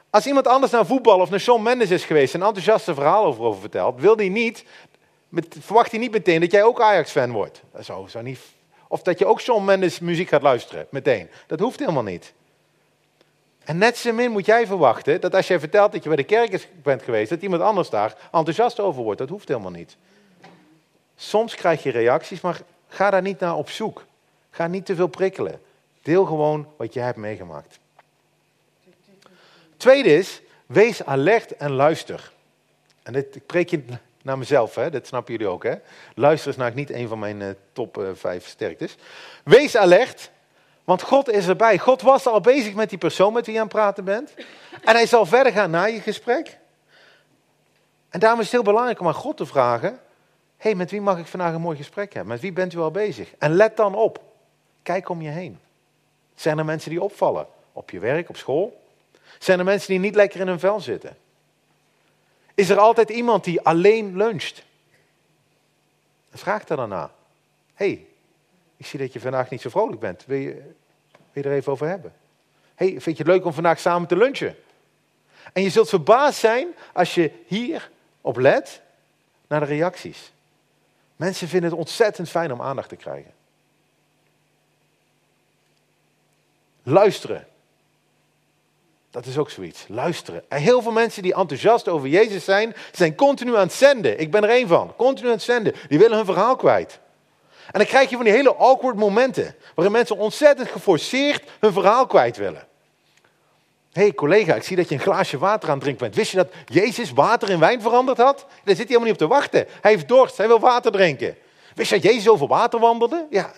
Als 0.09 0.27
iemand 0.27 0.47
anders 0.47 0.71
naar 0.71 0.85
voetbal 0.85 1.19
of 1.19 1.29
naar 1.29 1.39
Sean 1.39 1.61
Mendes 1.61 1.89
is 1.89 2.05
geweest 2.05 2.33
en 2.33 2.41
enthousiaste 2.41 2.93
verhaal 2.93 3.25
over, 3.25 3.43
over 3.43 3.61
vertelt, 3.61 3.99
wil 3.99 4.15
die 4.15 4.29
niet, 4.29 4.63
verwacht 5.59 5.91
hij 5.91 5.99
niet 5.99 6.11
meteen 6.11 6.39
dat 6.39 6.51
jij 6.51 6.63
ook 6.63 6.81
Ajax-fan 6.81 7.31
wordt. 7.31 7.61
Niet, 8.21 8.39
of 8.87 9.01
dat 9.01 9.19
je 9.19 9.25
ook 9.25 9.39
Sean 9.39 9.65
Mendes 9.65 9.99
muziek 9.99 10.29
gaat 10.29 10.41
luisteren, 10.41 10.87
meteen. 10.89 11.29
Dat 11.47 11.59
hoeft 11.59 11.79
helemaal 11.79 12.03
niet. 12.03 12.33
En 13.63 13.77
net 13.77 13.97
zo 13.97 14.13
min 14.13 14.31
moet 14.31 14.45
jij 14.45 14.67
verwachten 14.67 15.21
dat 15.21 15.35
als 15.35 15.47
jij 15.47 15.59
vertelt 15.59 15.91
dat 15.91 16.03
je 16.03 16.09
bij 16.09 16.17
de 16.17 16.23
kerk 16.23 16.67
bent 16.83 17.01
geweest, 17.01 17.29
dat 17.29 17.41
iemand 17.41 17.61
anders 17.61 17.89
daar 17.89 18.15
enthousiast 18.31 18.79
over 18.79 19.03
wordt. 19.03 19.19
Dat 19.19 19.29
hoeft 19.29 19.47
helemaal 19.47 19.71
niet. 19.71 19.97
Soms 21.15 21.55
krijg 21.55 21.83
je 21.83 21.91
reacties, 21.91 22.41
maar 22.41 22.61
ga 22.87 23.09
daar 23.09 23.21
niet 23.21 23.39
naar 23.39 23.55
op 23.55 23.69
zoek. 23.69 24.05
Ga 24.49 24.67
niet 24.67 24.85
te 24.85 24.95
veel 24.95 25.07
prikkelen. 25.07 25.61
Deel 26.01 26.25
gewoon 26.25 26.67
wat 26.77 26.93
je 26.93 26.99
hebt 26.99 27.17
meegemaakt. 27.17 27.79
Tweede 29.79 30.17
is, 30.17 30.41
wees 30.65 31.05
alert 31.05 31.57
en 31.57 31.71
luister. 31.71 32.31
En 33.03 33.13
dit 33.13 33.35
ik 33.35 33.45
preek 33.45 33.69
je 33.69 33.83
naar 34.21 34.37
mezelf, 34.37 34.75
hè? 34.75 34.89
dat 34.89 35.07
snappen 35.07 35.33
jullie 35.33 35.47
ook. 35.47 35.63
Hè? 35.63 35.75
Luister 36.15 36.49
is 36.49 36.57
namelijk 36.57 36.89
niet 36.89 36.97
een 36.97 37.07
van 37.07 37.19
mijn 37.19 37.41
uh, 37.41 37.49
top 37.73 37.97
uh, 37.97 38.09
vijf 38.13 38.47
sterktes. 38.47 38.95
Wees 39.43 39.77
alert, 39.77 40.31
want 40.83 41.01
God 41.01 41.29
is 41.29 41.47
erbij. 41.47 41.77
God 41.77 42.01
was 42.01 42.25
al 42.25 42.41
bezig 42.41 42.73
met 42.73 42.89
die 42.89 42.97
persoon 42.97 43.33
met 43.33 43.45
wie 43.45 43.53
je 43.53 43.59
aan 43.59 43.67
het 43.67 43.75
praten 43.75 44.03
bent. 44.03 44.33
En 44.83 44.95
hij 44.95 45.05
zal 45.05 45.25
verder 45.25 45.51
gaan 45.51 45.71
na 45.71 45.85
je 45.85 46.01
gesprek. 46.01 46.57
En 48.09 48.19
daarom 48.19 48.39
is 48.39 48.45
het 48.45 48.53
heel 48.53 48.63
belangrijk 48.63 48.99
om 48.99 49.07
aan 49.07 49.13
God 49.13 49.37
te 49.37 49.45
vragen: 49.45 49.99
hey, 50.57 50.75
met 50.75 50.91
wie 50.91 51.01
mag 51.01 51.17
ik 51.17 51.25
vandaag 51.25 51.53
een 51.53 51.61
mooi 51.61 51.77
gesprek 51.77 52.13
hebben? 52.13 52.31
Met 52.31 52.41
wie 52.41 52.53
bent 52.53 52.73
u 52.73 52.79
al 52.79 52.91
bezig? 52.91 53.33
En 53.37 53.53
let 53.53 53.77
dan 53.77 53.95
op. 53.95 54.21
Kijk 54.83 55.09
om 55.09 55.21
je 55.21 55.29
heen. 55.29 55.59
Zijn 56.35 56.57
er 56.57 56.65
mensen 56.65 56.89
die 56.89 57.01
opvallen? 57.01 57.47
Op 57.73 57.89
je 57.89 57.99
werk, 57.99 58.29
op 58.29 58.37
school? 58.37 58.78
Zijn 59.37 59.59
er 59.59 59.65
mensen 59.65 59.87
die 59.87 59.99
niet 59.99 60.15
lekker 60.15 60.39
in 60.39 60.47
hun 60.47 60.59
vel 60.59 60.79
zitten? 60.79 61.17
Is 62.53 62.69
er 62.69 62.77
altijd 62.77 63.09
iemand 63.09 63.43
die 63.43 63.61
alleen 63.61 64.17
luncht? 64.17 64.63
Vraag 66.33 66.63
daar 66.63 66.87
naar. 66.87 67.09
hey, 67.73 68.05
ik 68.77 68.85
zie 68.85 68.99
dat 68.99 69.13
je 69.13 69.19
vandaag 69.19 69.49
niet 69.49 69.61
zo 69.61 69.69
vrolijk 69.69 69.99
bent. 69.99 70.25
Wil 70.25 70.37
je, 70.37 70.53
wil 71.31 71.43
je 71.43 71.49
er 71.49 71.55
even 71.55 71.71
over 71.71 71.87
hebben? 71.87 72.13
hey, 72.75 72.87
vind 72.87 73.17
je 73.17 73.23
het 73.23 73.31
leuk 73.31 73.45
om 73.45 73.53
vandaag 73.53 73.79
samen 73.79 74.07
te 74.07 74.17
lunchen? 74.17 74.55
En 75.53 75.61
je 75.61 75.69
zult 75.69 75.89
verbaasd 75.89 76.39
zijn 76.39 76.67
als 76.93 77.15
je 77.15 77.31
hier 77.47 77.89
op 78.21 78.37
let 78.37 78.81
naar 79.47 79.59
de 79.59 79.65
reacties. 79.65 80.31
Mensen 81.15 81.47
vinden 81.47 81.69
het 81.69 81.79
ontzettend 81.79 82.29
fijn 82.29 82.51
om 82.51 82.61
aandacht 82.61 82.89
te 82.89 82.95
krijgen. 82.95 83.31
Luisteren. 86.83 87.47
Dat 89.11 89.25
is 89.25 89.37
ook 89.37 89.49
zoiets. 89.49 89.85
Luisteren. 89.87 90.43
En 90.47 90.61
heel 90.61 90.81
veel 90.81 90.91
mensen 90.91 91.23
die 91.23 91.33
enthousiast 91.33 91.87
over 91.87 92.07
Jezus 92.07 92.43
zijn, 92.43 92.75
zijn 92.91 93.15
continu 93.15 93.55
aan 93.55 93.61
het 93.61 93.73
zenden. 93.73 94.19
Ik 94.19 94.31
ben 94.31 94.43
er 94.43 94.49
één 94.49 94.67
van. 94.67 94.95
Continu 94.95 95.27
aan 95.27 95.33
het 95.33 95.43
zenden. 95.43 95.73
Die 95.87 95.99
willen 95.99 96.17
hun 96.17 96.25
verhaal 96.25 96.55
kwijt. 96.55 96.99
En 97.71 97.79
dan 97.79 97.85
krijg 97.85 98.09
je 98.09 98.15
van 98.15 98.25
die 98.25 98.33
hele 98.33 98.55
awkward 98.55 98.95
momenten. 98.95 99.55
Waarin 99.75 99.93
mensen 99.93 100.17
ontzettend 100.17 100.69
geforceerd 100.69 101.43
hun 101.59 101.73
verhaal 101.73 102.07
kwijt 102.07 102.37
willen. 102.37 102.67
Hé 103.91 104.01
hey, 104.01 104.13
collega, 104.13 104.55
ik 104.55 104.63
zie 104.63 104.75
dat 104.75 104.89
je 104.89 104.95
een 104.95 105.01
glaasje 105.01 105.37
water 105.37 105.69
aan 105.69 105.75
het 105.75 105.83
drinken 105.83 106.03
bent. 106.03 106.15
Wist 106.15 106.31
je 106.31 106.37
dat 106.37 106.51
Jezus 106.65 107.11
water 107.11 107.49
in 107.49 107.59
wijn 107.59 107.81
veranderd 107.81 108.17
had? 108.17 108.37
Daar 108.37 108.75
zit 108.75 108.77
hij 108.77 108.85
helemaal 108.85 109.05
niet 109.05 109.21
op 109.21 109.27
te 109.27 109.35
wachten. 109.35 109.65
Hij 109.81 109.91
heeft 109.91 110.07
dorst, 110.07 110.37
hij 110.37 110.47
wil 110.47 110.59
water 110.59 110.91
drinken. 110.91 111.37
Wist 111.75 111.89
je 111.89 111.99
dat 111.99 112.11
Jezus 112.11 112.27
over 112.27 112.47
water 112.47 112.79
wandelde? 112.79 113.25
Ja, 113.29 113.51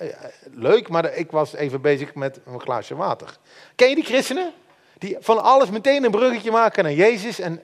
leuk, 0.54 0.90
maar 0.90 1.14
ik 1.16 1.32
was 1.32 1.54
even 1.54 1.82
bezig 1.82 2.16
met 2.16 2.40
een 2.46 2.62
glaasje 2.62 2.96
water. 2.96 3.38
Ken 3.76 3.90
je 3.90 3.96
die 3.96 4.04
christenen? 4.04 4.54
Die 5.02 5.18
van 5.20 5.44
alles 5.44 5.70
meteen 5.70 6.04
een 6.04 6.12
bruggetje 6.12 6.52
maken 6.52 6.84
naar 6.84 6.94
Jezus. 6.94 7.40
En 7.40 7.64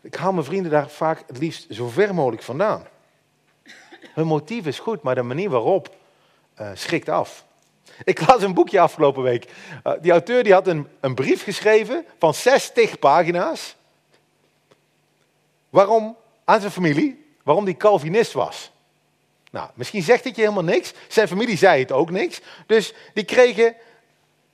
ik 0.00 0.14
haal 0.14 0.32
mijn 0.32 0.44
vrienden 0.44 0.70
daar 0.70 0.88
vaak 0.88 1.22
het 1.26 1.38
liefst 1.38 1.66
zo 1.70 1.88
ver 1.88 2.14
mogelijk 2.14 2.42
vandaan. 2.42 2.86
Hun 4.14 4.26
motief 4.26 4.66
is 4.66 4.78
goed, 4.78 5.02
maar 5.02 5.14
de 5.14 5.22
manier 5.22 5.50
waarop 5.50 5.94
uh, 6.60 6.70
schrikt 6.74 7.08
af. 7.08 7.44
Ik 8.04 8.26
las 8.26 8.42
een 8.42 8.54
boekje 8.54 8.80
afgelopen 8.80 9.22
week. 9.22 9.44
Uh, 9.84 9.92
die 10.00 10.10
auteur 10.10 10.42
die 10.42 10.52
had 10.52 10.66
een, 10.66 10.88
een 11.00 11.14
brief 11.14 11.42
geschreven 11.42 12.04
van 12.18 12.34
60 12.34 12.98
pagina's. 12.98 13.76
Waarom, 15.70 16.16
aan 16.44 16.60
zijn 16.60 16.72
familie, 16.72 17.24
waarom 17.42 17.64
die 17.64 17.76
Calvinist 17.76 18.32
was. 18.32 18.70
Nou, 19.50 19.70
misschien 19.74 20.02
zegt 20.02 20.24
het 20.24 20.36
je 20.36 20.42
helemaal 20.42 20.64
niks. 20.64 20.92
Zijn 21.08 21.28
familie 21.28 21.56
zei 21.56 21.80
het 21.80 21.92
ook 21.92 22.10
niks. 22.10 22.40
Dus 22.66 22.94
die 23.14 23.24
kregen 23.24 23.74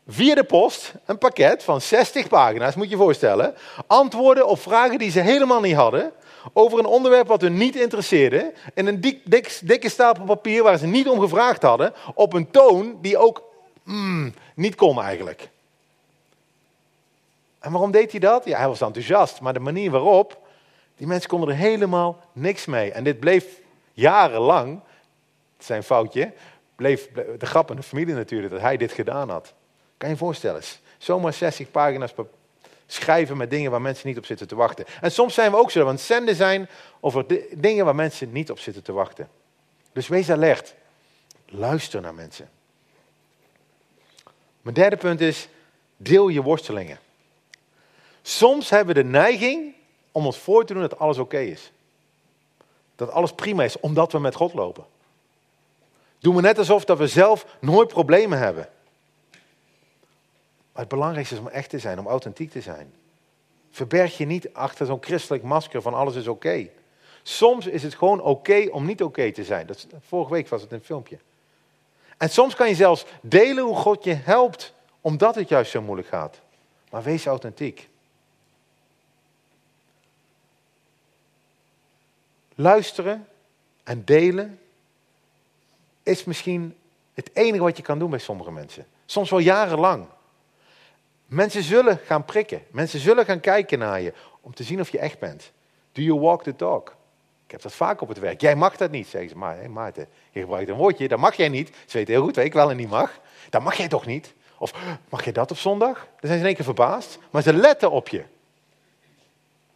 via 0.06 0.34
de 0.34 0.44
post 0.44 0.94
een 1.04 1.18
pakket 1.18 1.62
van 1.62 1.80
60 1.80 2.28
pagina's, 2.28 2.74
moet 2.74 2.84
je 2.84 2.90
je 2.90 2.96
voorstellen. 2.96 3.54
Antwoorden 3.86 4.46
op 4.46 4.60
vragen 4.60 4.98
die 4.98 5.10
ze 5.10 5.20
helemaal 5.20 5.60
niet 5.60 5.74
hadden. 5.74 6.12
Over 6.52 6.78
een 6.78 6.86
onderwerp 6.86 7.26
wat 7.26 7.40
hun 7.40 7.56
niet 7.56 7.76
interesseerde. 7.76 8.52
In 8.74 8.86
een 8.86 9.00
dik, 9.00 9.20
dik, 9.24 9.60
dikke 9.62 9.88
stapel 9.88 10.24
papier 10.24 10.62
waar 10.62 10.78
ze 10.78 10.86
niet 10.86 11.08
om 11.08 11.20
gevraagd 11.20 11.62
hadden. 11.62 11.92
Op 12.14 12.32
een 12.32 12.50
toon 12.50 12.98
die 13.00 13.18
ook 13.18 13.42
mm, 13.82 14.34
niet 14.54 14.74
kon 14.74 15.02
eigenlijk. 15.02 15.48
En 17.58 17.70
waarom 17.70 17.90
deed 17.90 18.10
hij 18.10 18.20
dat? 18.20 18.44
Ja, 18.44 18.58
hij 18.58 18.68
was 18.68 18.80
enthousiast. 18.80 19.40
Maar 19.40 19.52
de 19.52 19.60
manier 19.60 19.90
waarop, 19.90 20.38
die 20.96 21.06
mensen 21.06 21.28
konden 21.28 21.48
er 21.48 21.54
helemaal 21.54 22.20
niks 22.32 22.66
mee. 22.66 22.92
En 22.92 23.04
dit 23.04 23.20
bleef 23.20 23.46
jarenlang, 23.92 24.80
zijn 25.58 25.82
foutje, 25.82 26.32
bleef 26.76 27.08
de 27.38 27.46
grap 27.46 27.70
in 27.70 27.76
de 27.76 27.82
familie 27.82 28.14
natuurlijk 28.14 28.52
dat 28.52 28.60
hij 28.60 28.76
dit 28.76 28.92
gedaan 28.92 29.30
had. 29.30 29.54
Kan 29.96 30.08
je 30.08 30.14
je 30.14 30.20
voorstellen? 30.20 30.62
Zomaar 30.98 31.32
60 31.32 31.70
pagina's 31.70 32.12
schrijven 32.86 33.36
met 33.36 33.50
dingen 33.50 33.70
waar 33.70 33.80
mensen 33.80 34.08
niet 34.08 34.18
op 34.18 34.26
zitten 34.26 34.48
te 34.48 34.54
wachten. 34.54 34.84
En 35.00 35.12
soms 35.12 35.34
zijn 35.34 35.50
we 35.50 35.56
ook 35.56 35.70
zo, 35.70 35.84
want 35.84 36.00
zenden 36.00 36.34
zijn 36.34 36.68
over 37.00 37.24
dingen 37.56 37.84
waar 37.84 37.94
mensen 37.94 38.32
niet 38.32 38.50
op 38.50 38.58
zitten 38.58 38.82
te 38.82 38.92
wachten. 38.92 39.28
Dus 39.92 40.08
wees 40.08 40.30
alert. 40.30 40.74
Luister 41.46 42.00
naar 42.00 42.14
mensen. 42.14 42.50
Mijn 44.62 44.74
derde 44.74 44.96
punt 44.96 45.20
is, 45.20 45.48
deel 45.96 46.28
je 46.28 46.42
worstelingen. 46.42 46.98
Soms 48.22 48.70
hebben 48.70 48.94
we 48.94 49.02
de 49.02 49.08
neiging 49.08 49.74
om 50.12 50.26
ons 50.26 50.38
voor 50.38 50.64
te 50.64 50.72
doen 50.72 50.82
dat 50.82 50.98
alles 50.98 51.18
oké 51.18 51.38
is. 51.38 51.72
Dat 52.96 53.10
alles 53.10 53.32
prima 53.32 53.64
is, 53.64 53.80
omdat 53.80 54.12
we 54.12 54.18
met 54.18 54.34
God 54.34 54.54
lopen. 54.54 54.84
Doen 56.18 56.34
we 56.34 56.40
net 56.40 56.58
alsof 56.58 56.84
dat 56.84 56.98
we 56.98 57.06
zelf 57.06 57.46
nooit 57.60 57.88
problemen 57.88 58.38
hebben. 58.38 58.68
Maar 60.74 60.82
het 60.82 60.92
belangrijkste 60.92 61.34
is 61.34 61.40
om 61.40 61.48
echt 61.48 61.70
te 61.70 61.78
zijn, 61.78 61.98
om 61.98 62.06
authentiek 62.06 62.50
te 62.50 62.60
zijn. 62.60 62.92
Verberg 63.70 64.16
je 64.16 64.26
niet 64.26 64.52
achter 64.52 64.86
zo'n 64.86 65.02
christelijk 65.02 65.42
masker 65.42 65.82
van 65.82 65.94
alles 65.94 66.14
is 66.14 66.28
oké. 66.28 66.68
Soms 67.22 67.66
is 67.66 67.82
het 67.82 67.94
gewoon 67.94 68.20
oké 68.20 68.68
om 68.70 68.84
niet 68.86 69.02
oké 69.02 69.32
te 69.32 69.44
zijn. 69.44 69.66
Dat, 69.66 69.86
vorige 70.06 70.32
week 70.32 70.48
was 70.48 70.62
het 70.62 70.72
een 70.72 70.84
filmpje. 70.84 71.18
En 72.16 72.30
soms 72.30 72.54
kan 72.54 72.68
je 72.68 72.74
zelfs 72.74 73.04
delen 73.20 73.64
hoe 73.64 73.76
God 73.76 74.04
je 74.04 74.14
helpt, 74.14 74.72
omdat 75.00 75.34
het 75.34 75.48
juist 75.48 75.70
zo 75.70 75.82
moeilijk 75.82 76.08
gaat. 76.08 76.40
Maar 76.90 77.02
wees 77.02 77.26
authentiek. 77.26 77.88
Luisteren 82.54 83.28
en 83.84 84.04
delen 84.04 84.58
is 86.02 86.24
misschien 86.24 86.76
het 87.14 87.30
enige 87.32 87.62
wat 87.62 87.76
je 87.76 87.82
kan 87.82 87.98
doen 87.98 88.10
bij 88.10 88.18
sommige 88.18 88.50
mensen. 88.50 88.86
Soms 89.06 89.30
wel 89.30 89.38
jarenlang. 89.38 90.06
Mensen 91.34 91.62
zullen 91.62 92.00
gaan 92.04 92.24
prikken. 92.24 92.62
Mensen 92.70 93.00
zullen 93.00 93.24
gaan 93.24 93.40
kijken 93.40 93.78
naar 93.78 94.00
je 94.00 94.12
om 94.40 94.54
te 94.54 94.62
zien 94.62 94.80
of 94.80 94.90
je 94.90 94.98
echt 94.98 95.18
bent. 95.18 95.52
Do 95.92 96.02
you 96.02 96.20
walk 96.20 96.42
the 96.42 96.56
talk? 96.56 96.96
Ik 97.44 97.50
heb 97.50 97.62
dat 97.62 97.74
vaak 97.74 98.00
op 98.00 98.08
het 98.08 98.18
werk. 98.18 98.40
Jij 98.40 98.56
mag 98.56 98.76
dat 98.76 98.90
niet, 98.90 99.08
zeggen 99.08 99.30
ze. 99.30 99.36
Maar 99.36 99.56
hey 99.56 99.68
Maarten, 99.68 100.08
je 100.30 100.40
gebruikt 100.40 100.68
een 100.68 100.76
woordje, 100.76 101.08
dat 101.08 101.18
mag 101.18 101.34
jij 101.34 101.48
niet. 101.48 101.68
Ze 101.86 101.96
weten 101.96 102.14
heel 102.14 102.22
goed 102.22 102.36
wat 102.36 102.44
ik 102.44 102.52
wel 102.52 102.70
en 102.70 102.76
niet 102.76 102.88
mag. 102.88 103.20
Dat 103.50 103.62
mag 103.62 103.74
jij 103.74 103.88
toch 103.88 104.06
niet? 104.06 104.34
Of 104.58 104.72
mag 105.08 105.24
je 105.24 105.32
dat 105.32 105.50
op 105.50 105.56
zondag? 105.56 105.94
Dan 105.94 106.06
zijn 106.20 106.32
ze 106.32 106.38
in 106.38 106.44
één 106.44 106.54
keer 106.54 106.64
verbaasd. 106.64 107.18
Maar 107.30 107.42
ze 107.42 107.52
letten 107.52 107.90
op 107.90 108.08
je. 108.08 108.24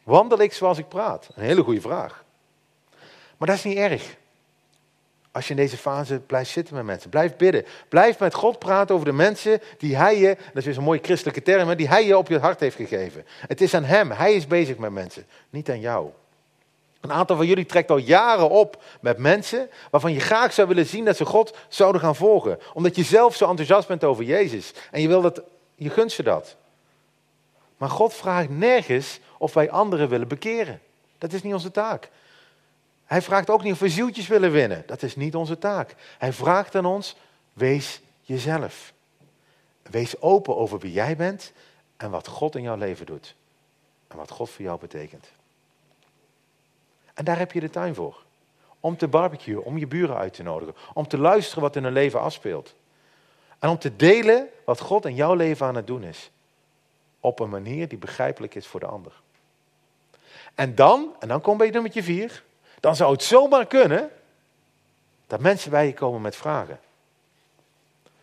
Wandel 0.03 0.41
ik 0.41 0.53
zoals 0.53 0.79
ik 0.79 0.89
praat? 0.89 1.29
Een 1.35 1.45
hele 1.45 1.63
goede 1.63 1.81
vraag. 1.81 2.25
Maar 3.37 3.49
dat 3.49 3.57
is 3.57 3.65
niet 3.65 3.77
erg. 3.77 4.17
Als 5.39 5.47
je 5.47 5.55
in 5.55 5.61
deze 5.61 5.77
fase 5.77 6.19
blijft 6.19 6.51
zitten 6.51 6.75
met 6.75 6.85
mensen. 6.85 7.11
Blijf 7.11 7.37
bidden. 7.37 7.65
Blijf 7.89 8.19
met 8.19 8.35
God 8.35 8.59
praten 8.59 8.95
over 8.95 9.07
de 9.07 9.13
mensen 9.13 9.61
die 9.79 9.97
hij 9.97 10.19
je, 10.19 10.37
dat 10.37 10.57
is 10.57 10.65
weer 10.65 10.75
zo'n 10.75 10.85
mooie 10.85 11.01
christelijke 11.03 11.43
term, 11.43 11.77
die 11.77 11.89
hij 11.89 12.07
je 12.07 12.19
op 12.19 12.29
je 12.29 12.39
hart 12.39 12.61
heeft 12.61 12.77
gegeven. 12.77 13.27
Het 13.47 13.61
is 13.61 13.75
aan 13.75 13.85
hem. 13.85 14.11
Hij 14.11 14.35
is 14.35 14.47
bezig 14.47 14.77
met 14.77 14.91
mensen, 14.91 15.27
niet 15.51 15.71
aan 15.71 15.81
jou. 15.81 16.11
Een 17.01 17.13
aantal 17.13 17.37
van 17.37 17.47
jullie 17.47 17.67
trekt 17.67 17.91
al 17.91 17.97
jaren 17.97 18.51
op 18.51 18.83
met 19.01 19.19
mensen 19.19 19.71
waarvan 19.91 20.13
je 20.13 20.21
graag 20.21 20.53
zou 20.53 20.69
willen 20.69 20.87
zien 20.87 21.05
dat 21.05 21.17
ze 21.17 21.25
God 21.25 21.57
zouden 21.69 22.01
gaan 22.01 22.17
volgen. 22.17 22.59
Omdat 22.75 22.97
je 22.97 23.03
zelf 23.03 23.37
zo 23.37 23.49
enthousiast 23.49 23.89
bent 23.89 24.05
over 24.05 24.25
Jezus. 24.25 24.73
En 24.91 25.01
je 25.01 25.09
wil 25.09 25.21
dat, 25.21 25.43
je 25.75 25.91
gunst 25.91 26.17
ze 26.17 26.23
dat. 26.23 26.57
Maar 27.77 27.91
God 27.91 28.15
vraagt 28.15 28.49
nergens 28.49 29.21
of 29.39 29.55
wij 29.55 29.71
anderen 29.71 30.09
willen 30.09 30.29
bekeren. 30.29 30.81
Dat 31.19 31.33
is 31.33 31.43
niet 31.43 31.55
onze 31.55 31.71
taak. 31.71 32.09
Hij 33.09 33.23
vraagt 33.23 33.51
ook 33.51 33.63
niet 33.63 33.73
of 33.73 33.79
we 33.79 33.89
zieltjes 33.89 34.27
willen 34.27 34.51
winnen. 34.51 34.83
Dat 34.87 35.03
is 35.03 35.17
niet 35.17 35.35
onze 35.35 35.59
taak. 35.59 35.95
Hij 36.19 36.33
vraagt 36.33 36.75
aan 36.75 36.85
ons, 36.85 37.17
wees 37.53 38.01
jezelf. 38.23 38.93
Wees 39.83 40.21
open 40.21 40.57
over 40.57 40.79
wie 40.79 40.93
jij 40.93 41.17
bent 41.17 41.53
en 41.97 42.11
wat 42.11 42.27
God 42.27 42.57
in 42.57 42.63
jouw 42.63 42.77
leven 42.77 43.07
doet. 43.07 43.35
En 44.09 44.17
wat 44.17 44.31
God 44.31 44.51
voor 44.51 44.65
jou 44.65 44.79
betekent. 44.79 45.27
En 47.15 47.25
daar 47.25 47.39
heb 47.39 47.53
je 47.53 47.61
de 47.61 47.71
tuin 47.71 47.95
voor. 47.95 48.23
Om 48.81 48.97
te 48.97 49.09
barbecuen, 49.09 49.65
om 49.65 49.79
je 49.79 49.87
buren 49.87 50.17
uit 50.17 50.35
te 50.35 50.43
nodigen. 50.43 50.75
Om 50.95 51.09
te 51.09 51.19
luisteren 51.19 51.63
wat 51.63 51.77
in 51.77 51.85
hun 51.85 51.93
leven 51.93 52.21
afspeelt. 52.21 52.75
En 53.59 53.69
om 53.69 53.79
te 53.79 53.97
delen 53.97 54.49
wat 54.65 54.81
God 54.81 55.05
in 55.05 55.15
jouw 55.15 55.35
leven 55.35 55.67
aan 55.67 55.77
het 55.77 55.87
doen 55.87 56.05
is. 56.05 56.31
Op 57.21 57.41
een 57.41 57.51
manier 57.51 57.89
die 57.89 57.99
begrijpelijk 57.99 58.55
is 58.55 58.67
voor 58.67 58.81
de 58.81 58.87
ander. 58.87 59.13
En 60.55 60.75
dan, 60.75 61.15
en 61.19 61.29
dan 61.29 61.41
kom 61.41 61.63
je 61.63 61.71
nummertje 61.71 62.03
vier 62.03 62.47
dan 62.81 62.97
zou 62.97 63.13
het 63.13 63.23
zomaar 63.23 63.67
kunnen 63.67 64.11
dat 65.27 65.41
mensen 65.41 65.71
bij 65.71 65.87
je 65.87 65.95
komen 65.95 66.21
met 66.21 66.37
vragen. 66.37 66.81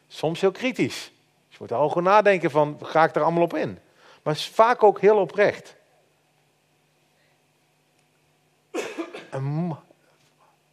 Soms 0.08 0.42
heel 0.42 0.52
kritisch. 0.52 1.12
Je 1.48 1.58
moet 1.60 1.72
er 1.72 1.78
al 1.78 1.88
gewoon 1.88 2.04
nadenken 2.04 2.52
van, 2.52 2.80
ga 2.82 3.04
ik 3.04 3.16
er 3.16 3.22
allemaal 3.22 3.44
op 3.44 3.56
in? 3.56 3.80
Maar 4.24 4.36
vaak 4.36 4.84
ook 4.84 5.00
heel 5.00 5.18
oprecht. 5.18 5.76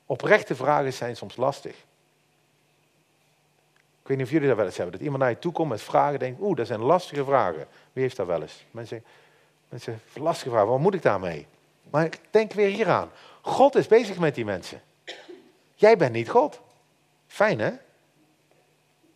oprechte 0.07 0.55
vragen 0.55 0.93
zijn 0.93 1.17
soms 1.17 1.37
lastig. 1.37 1.77
Ik 4.03 4.09
weet 4.09 4.17
niet 4.17 4.27
of 4.27 4.33
jullie 4.33 4.49
dat 4.49 4.57
wel 4.57 4.67
eens 4.67 4.77
hebben. 4.77 4.95
Dat 4.95 5.03
iemand 5.03 5.23
naar 5.23 5.31
je 5.31 5.39
toe 5.39 5.53
komt 5.53 5.69
met 5.69 5.83
vragen 5.83 6.19
denkt, 6.19 6.41
oeh, 6.41 6.57
dat 6.57 6.67
zijn 6.67 6.81
lastige 6.81 7.25
vragen. 7.25 7.67
Wie 7.93 8.03
heeft 8.03 8.17
dat 8.17 8.27
wel 8.27 8.43
eens? 8.43 8.65
Mensen, 8.71 9.05
mensen 9.69 10.01
lastige 10.15 10.51
vragen, 10.51 10.69
wat 10.69 10.79
moet 10.79 10.95
ik 10.95 11.03
daarmee? 11.03 11.47
Maar 11.93 12.09
denk 12.31 12.53
weer 12.53 12.69
hieraan. 12.69 13.11
God 13.41 13.75
is 13.75 13.87
bezig 13.87 14.19
met 14.19 14.35
die 14.35 14.45
mensen. 14.45 14.83
Jij 15.75 15.97
bent 15.97 16.13
niet 16.13 16.31
God. 16.31 16.61
Fijn 17.27 17.61
hè? 17.61 17.71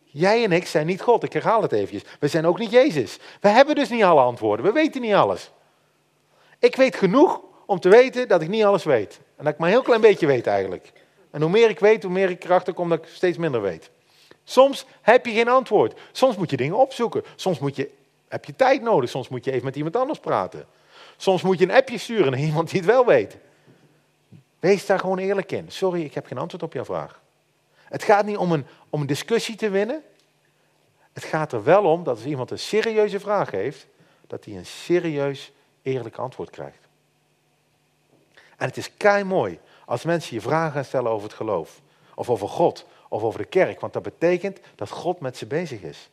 Jij 0.04 0.44
en 0.44 0.52
ik 0.52 0.66
zijn 0.66 0.86
niet 0.86 1.00
God. 1.00 1.22
Ik 1.22 1.32
herhaal 1.32 1.62
het 1.62 1.72
eventjes. 1.72 2.02
We 2.20 2.28
zijn 2.28 2.46
ook 2.46 2.58
niet 2.58 2.70
Jezus. 2.70 3.18
We 3.40 3.48
hebben 3.48 3.74
dus 3.74 3.88
niet 3.88 4.02
alle 4.02 4.20
antwoorden. 4.20 4.66
We 4.66 4.72
weten 4.72 5.00
niet 5.00 5.14
alles. 5.14 5.50
Ik 6.58 6.76
weet 6.76 6.96
genoeg 6.96 7.40
om 7.66 7.80
te 7.80 7.88
weten 7.88 8.28
dat 8.28 8.42
ik 8.42 8.48
niet 8.48 8.64
alles 8.64 8.84
weet. 8.84 9.20
En 9.36 9.44
dat 9.44 9.52
ik 9.52 9.58
maar 9.58 9.68
een 9.68 9.74
heel 9.74 9.84
klein 9.84 10.00
beetje 10.00 10.26
weet 10.26 10.46
eigenlijk. 10.46 10.92
En 11.30 11.42
hoe 11.42 11.50
meer 11.50 11.70
ik 11.70 11.80
weet, 11.80 12.02
hoe 12.02 12.12
meer 12.12 12.30
ik 12.30 12.44
erachter 12.44 12.74
kom 12.74 12.88
dat 12.88 12.98
ik 12.98 13.08
steeds 13.12 13.38
minder 13.38 13.62
weet. 13.62 13.90
Soms 14.44 14.86
heb 15.02 15.26
je 15.26 15.32
geen 15.32 15.48
antwoord. 15.48 16.00
Soms 16.12 16.36
moet 16.36 16.50
je 16.50 16.56
dingen 16.56 16.76
opzoeken. 16.76 17.24
Soms 17.36 17.58
moet 17.58 17.76
je, 17.76 17.90
heb 18.28 18.44
je 18.44 18.56
tijd 18.56 18.82
nodig. 18.82 19.10
Soms 19.10 19.28
moet 19.28 19.44
je 19.44 19.50
even 19.50 19.64
met 19.64 19.76
iemand 19.76 19.96
anders 19.96 20.18
praten. 20.18 20.66
Soms 21.16 21.42
moet 21.42 21.58
je 21.58 21.64
een 21.64 21.74
appje 21.74 21.98
sturen 21.98 22.30
naar 22.30 22.40
iemand 22.50 22.70
die 22.70 22.80
het 22.80 22.88
wel 22.88 23.06
weet. 23.06 23.36
Wees 24.58 24.86
daar 24.86 24.98
gewoon 24.98 25.18
eerlijk 25.18 25.52
in. 25.52 25.70
Sorry, 25.70 26.02
ik 26.02 26.14
heb 26.14 26.26
geen 26.26 26.38
antwoord 26.38 26.62
op 26.62 26.72
jouw 26.72 26.84
vraag. 26.84 27.20
Het 27.84 28.02
gaat 28.02 28.24
niet 28.24 28.36
om 28.36 28.52
een, 28.52 28.66
om 28.90 29.00
een 29.00 29.06
discussie 29.06 29.56
te 29.56 29.68
winnen. 29.68 30.02
Het 31.12 31.24
gaat 31.24 31.52
er 31.52 31.64
wel 31.64 31.84
om 31.84 32.04
dat 32.04 32.16
als 32.16 32.26
iemand 32.26 32.50
een 32.50 32.58
serieuze 32.58 33.20
vraag 33.20 33.50
heeft, 33.50 33.86
dat 34.26 34.44
hij 34.44 34.56
een 34.56 34.66
serieus, 34.66 35.52
eerlijk 35.82 36.16
antwoord 36.16 36.50
krijgt. 36.50 36.78
En 38.56 38.66
het 38.66 38.76
is 38.76 38.96
kei 38.96 39.24
mooi 39.24 39.58
als 39.84 40.04
mensen 40.04 40.34
je 40.34 40.40
vragen 40.40 40.72
gaan 40.72 40.84
stellen 40.84 41.10
over 41.10 41.28
het 41.28 41.36
geloof, 41.36 41.80
of 42.14 42.30
over 42.30 42.48
God, 42.48 42.86
of 43.08 43.22
over 43.22 43.38
de 43.38 43.46
kerk, 43.46 43.80
want 43.80 43.92
dat 43.92 44.02
betekent 44.02 44.58
dat 44.74 44.90
God 44.90 45.20
met 45.20 45.36
ze 45.36 45.46
bezig 45.46 45.80
is. 45.80 46.10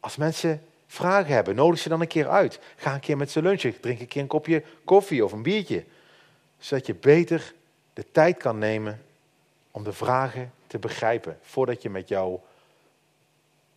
Als 0.00 0.16
mensen 0.16 0.66
vragen 0.86 1.34
hebben, 1.34 1.54
nodig 1.54 1.78
ze 1.78 1.88
dan 1.88 2.00
een 2.00 2.06
keer 2.06 2.28
uit. 2.28 2.60
Ga 2.76 2.94
een 2.94 3.00
keer 3.00 3.16
met 3.16 3.30
ze 3.30 3.42
lunchen, 3.42 3.80
drink 3.80 4.00
een 4.00 4.08
keer 4.08 4.22
een 4.22 4.28
kopje 4.28 4.62
koffie 4.84 5.24
of 5.24 5.32
een 5.32 5.42
biertje 5.42 5.84
zodat 6.58 6.86
je 6.86 6.94
beter 6.94 7.54
de 7.92 8.04
tijd 8.12 8.36
kan 8.36 8.58
nemen 8.58 9.02
om 9.70 9.84
de 9.84 9.92
vragen 9.92 10.52
te 10.66 10.78
begrijpen 10.78 11.38
voordat 11.42 11.82
je 11.82 11.90
met 11.90 12.08
jouw 12.08 12.42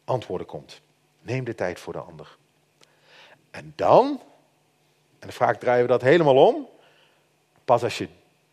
antwoorden 0.03 0.47
komt. 0.47 0.81
Neem 1.21 1.43
de 1.43 1.55
tijd 1.55 1.79
voor 1.79 1.93
de 1.93 1.99
ander. 1.99 2.37
En 3.51 3.73
dan, 3.75 4.21
en 5.19 5.27
de 5.27 5.33
vraag 5.33 5.57
draaien 5.57 5.81
we 5.81 5.87
dat 5.87 6.01
helemaal 6.01 6.47
om, 6.47 6.67
pas 7.65 7.83
als 7.83 7.97
je 7.97 8.07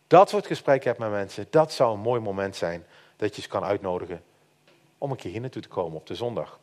dat 0.07 0.29
soort 0.29 0.47
gesprekken 0.47 0.87
hebt 0.89 1.01
met 1.01 1.11
mensen, 1.11 1.47
dat 1.49 1.71
zou 1.71 1.93
een 1.93 1.99
mooi 1.99 2.21
moment 2.21 2.55
zijn 2.55 2.85
dat 3.15 3.35
je 3.35 3.41
ze 3.41 3.47
kan 3.47 3.63
uitnodigen 3.63 4.23
om 4.97 5.11
een 5.11 5.17
keer 5.17 5.31
hier 5.31 5.41
naartoe 5.41 5.61
te 5.61 5.67
komen 5.67 5.99
op 5.99 6.07
de 6.07 6.15
zondag. 6.15 6.59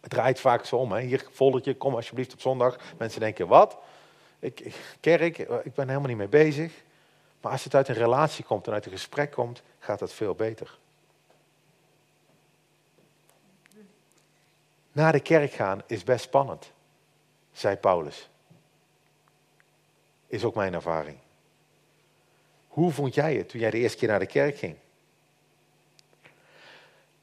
Het 0.00 0.10
draait 0.10 0.40
vaak 0.40 0.64
zo 0.64 0.76
om. 0.76 0.92
Hè? 0.92 1.00
Hier, 1.00 1.26
foldertje, 1.32 1.76
kom 1.76 1.94
alsjeblieft 1.94 2.32
op 2.32 2.40
zondag. 2.40 2.76
Mensen 2.98 3.20
denken, 3.20 3.48
wat? 3.48 3.78
Ik, 4.38 4.74
kerk, 5.00 5.38
ik 5.38 5.74
ben 5.74 5.88
helemaal 5.88 6.08
niet 6.08 6.16
mee 6.16 6.28
bezig. 6.28 6.72
Maar 7.40 7.52
als 7.52 7.64
het 7.64 7.74
uit 7.74 7.88
een 7.88 7.94
relatie 7.94 8.44
komt 8.44 8.66
en 8.66 8.72
uit 8.72 8.84
een 8.84 8.92
gesprek 8.92 9.30
komt, 9.30 9.62
gaat 9.78 9.98
dat 9.98 10.12
veel 10.12 10.34
beter. 10.34 10.78
Naar 14.92 15.12
de 15.12 15.20
kerk 15.20 15.52
gaan 15.52 15.82
is 15.86 16.04
best 16.04 16.24
spannend, 16.24 16.72
zei 17.52 17.76
Paulus. 17.76 18.28
Is 20.26 20.44
ook 20.44 20.54
mijn 20.54 20.74
ervaring. 20.74 21.18
Hoe 22.68 22.92
vond 22.92 23.14
jij 23.14 23.34
het 23.34 23.48
toen 23.48 23.60
jij 23.60 23.70
de 23.70 23.78
eerste 23.78 23.98
keer 23.98 24.08
naar 24.08 24.18
de 24.18 24.26
kerk 24.26 24.58
ging? 24.58 24.76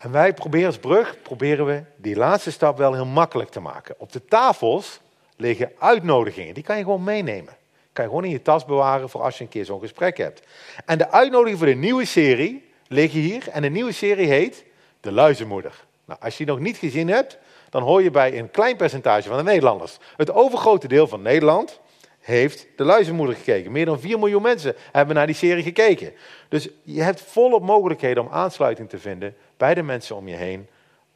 En 0.06 0.12
wij 0.12 0.34
proberen 0.34 0.68
als 0.68 0.78
brug, 0.78 1.22
proberen 1.22 1.66
we 1.66 1.84
die 1.96 2.16
laatste 2.16 2.52
stap 2.52 2.78
wel 2.78 2.94
heel 2.94 3.06
makkelijk 3.06 3.50
te 3.50 3.60
maken. 3.60 3.96
Op 3.98 4.12
de 4.12 4.26
tafels 4.26 5.00
liggen 5.36 5.72
uitnodigingen, 5.80 6.54
die 6.54 6.64
kan 6.64 6.78
je 6.78 6.84
gewoon 6.84 7.04
meenemen. 7.04 7.54
Kan 7.94 8.04
je 8.04 8.10
gewoon 8.10 8.26
in 8.26 8.32
je 8.32 8.42
tas 8.42 8.66
bewaren 8.66 9.10
voor 9.10 9.22
als 9.22 9.38
je 9.38 9.44
een 9.44 9.50
keer 9.50 9.66
zo'n 9.66 9.80
gesprek 9.80 10.18
hebt. 10.18 10.42
En 10.86 10.98
de 10.98 11.12
uitnodiging 11.12 11.58
voor 11.58 11.68
de 11.68 11.74
nieuwe 11.76 12.06
serie 12.06 12.70
liggen 12.88 13.20
hier. 13.20 13.48
En 13.50 13.62
de 13.62 13.70
nieuwe 13.70 13.92
serie 13.92 14.28
heet 14.28 14.66
De 15.00 15.12
Luizenmoeder. 15.12 15.84
Nou, 16.06 16.20
als 16.20 16.38
je 16.38 16.46
die 16.46 16.54
nog 16.54 16.64
niet 16.64 16.78
gezien 16.78 17.08
hebt, 17.08 17.38
dan 17.70 17.84
hoor 17.84 18.04
je 18.04 18.12
bij 18.12 18.40
een 18.40 18.52
klein 18.52 18.76
percentage 18.76 19.28
van 19.28 19.38
de 19.38 19.44
Nederlanders. 19.44 19.98
Het 20.18 20.32
overgrote 20.32 20.88
deel 20.88 21.08
van 21.08 21.22
Nederland 21.22 21.80
heeft 22.26 22.68
de 22.76 22.84
luizenmoeder 22.84 23.36
gekeken. 23.36 23.72
Meer 23.72 23.86
dan 23.86 24.00
4 24.00 24.20
miljoen 24.20 24.42
mensen 24.42 24.76
hebben 24.92 25.16
naar 25.16 25.26
die 25.26 25.36
serie 25.36 25.64
gekeken. 25.64 26.14
Dus 26.50 26.70
je 26.84 27.02
hebt 27.02 27.22
volop 27.22 27.64
mogelijkheden 27.64 28.24
om 28.24 28.32
aansluiting 28.32 28.90
te 28.90 29.00
vinden 29.00 29.36
bij 29.58 29.74
de 29.74 29.84
mensen 29.84 30.16
om 30.16 30.28
je 30.28 30.36
heen. 30.36 30.68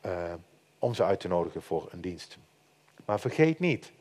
Uh, 0.06 0.12
om 0.80 0.94
ze 0.94 1.04
uit 1.04 1.20
te 1.20 1.28
nodigen 1.28 1.62
voor 1.62 1.88
een 1.92 2.02
dienst. 2.02 2.38
Maar 3.06 3.20
vergeet 3.20 3.60
niet 3.60 3.92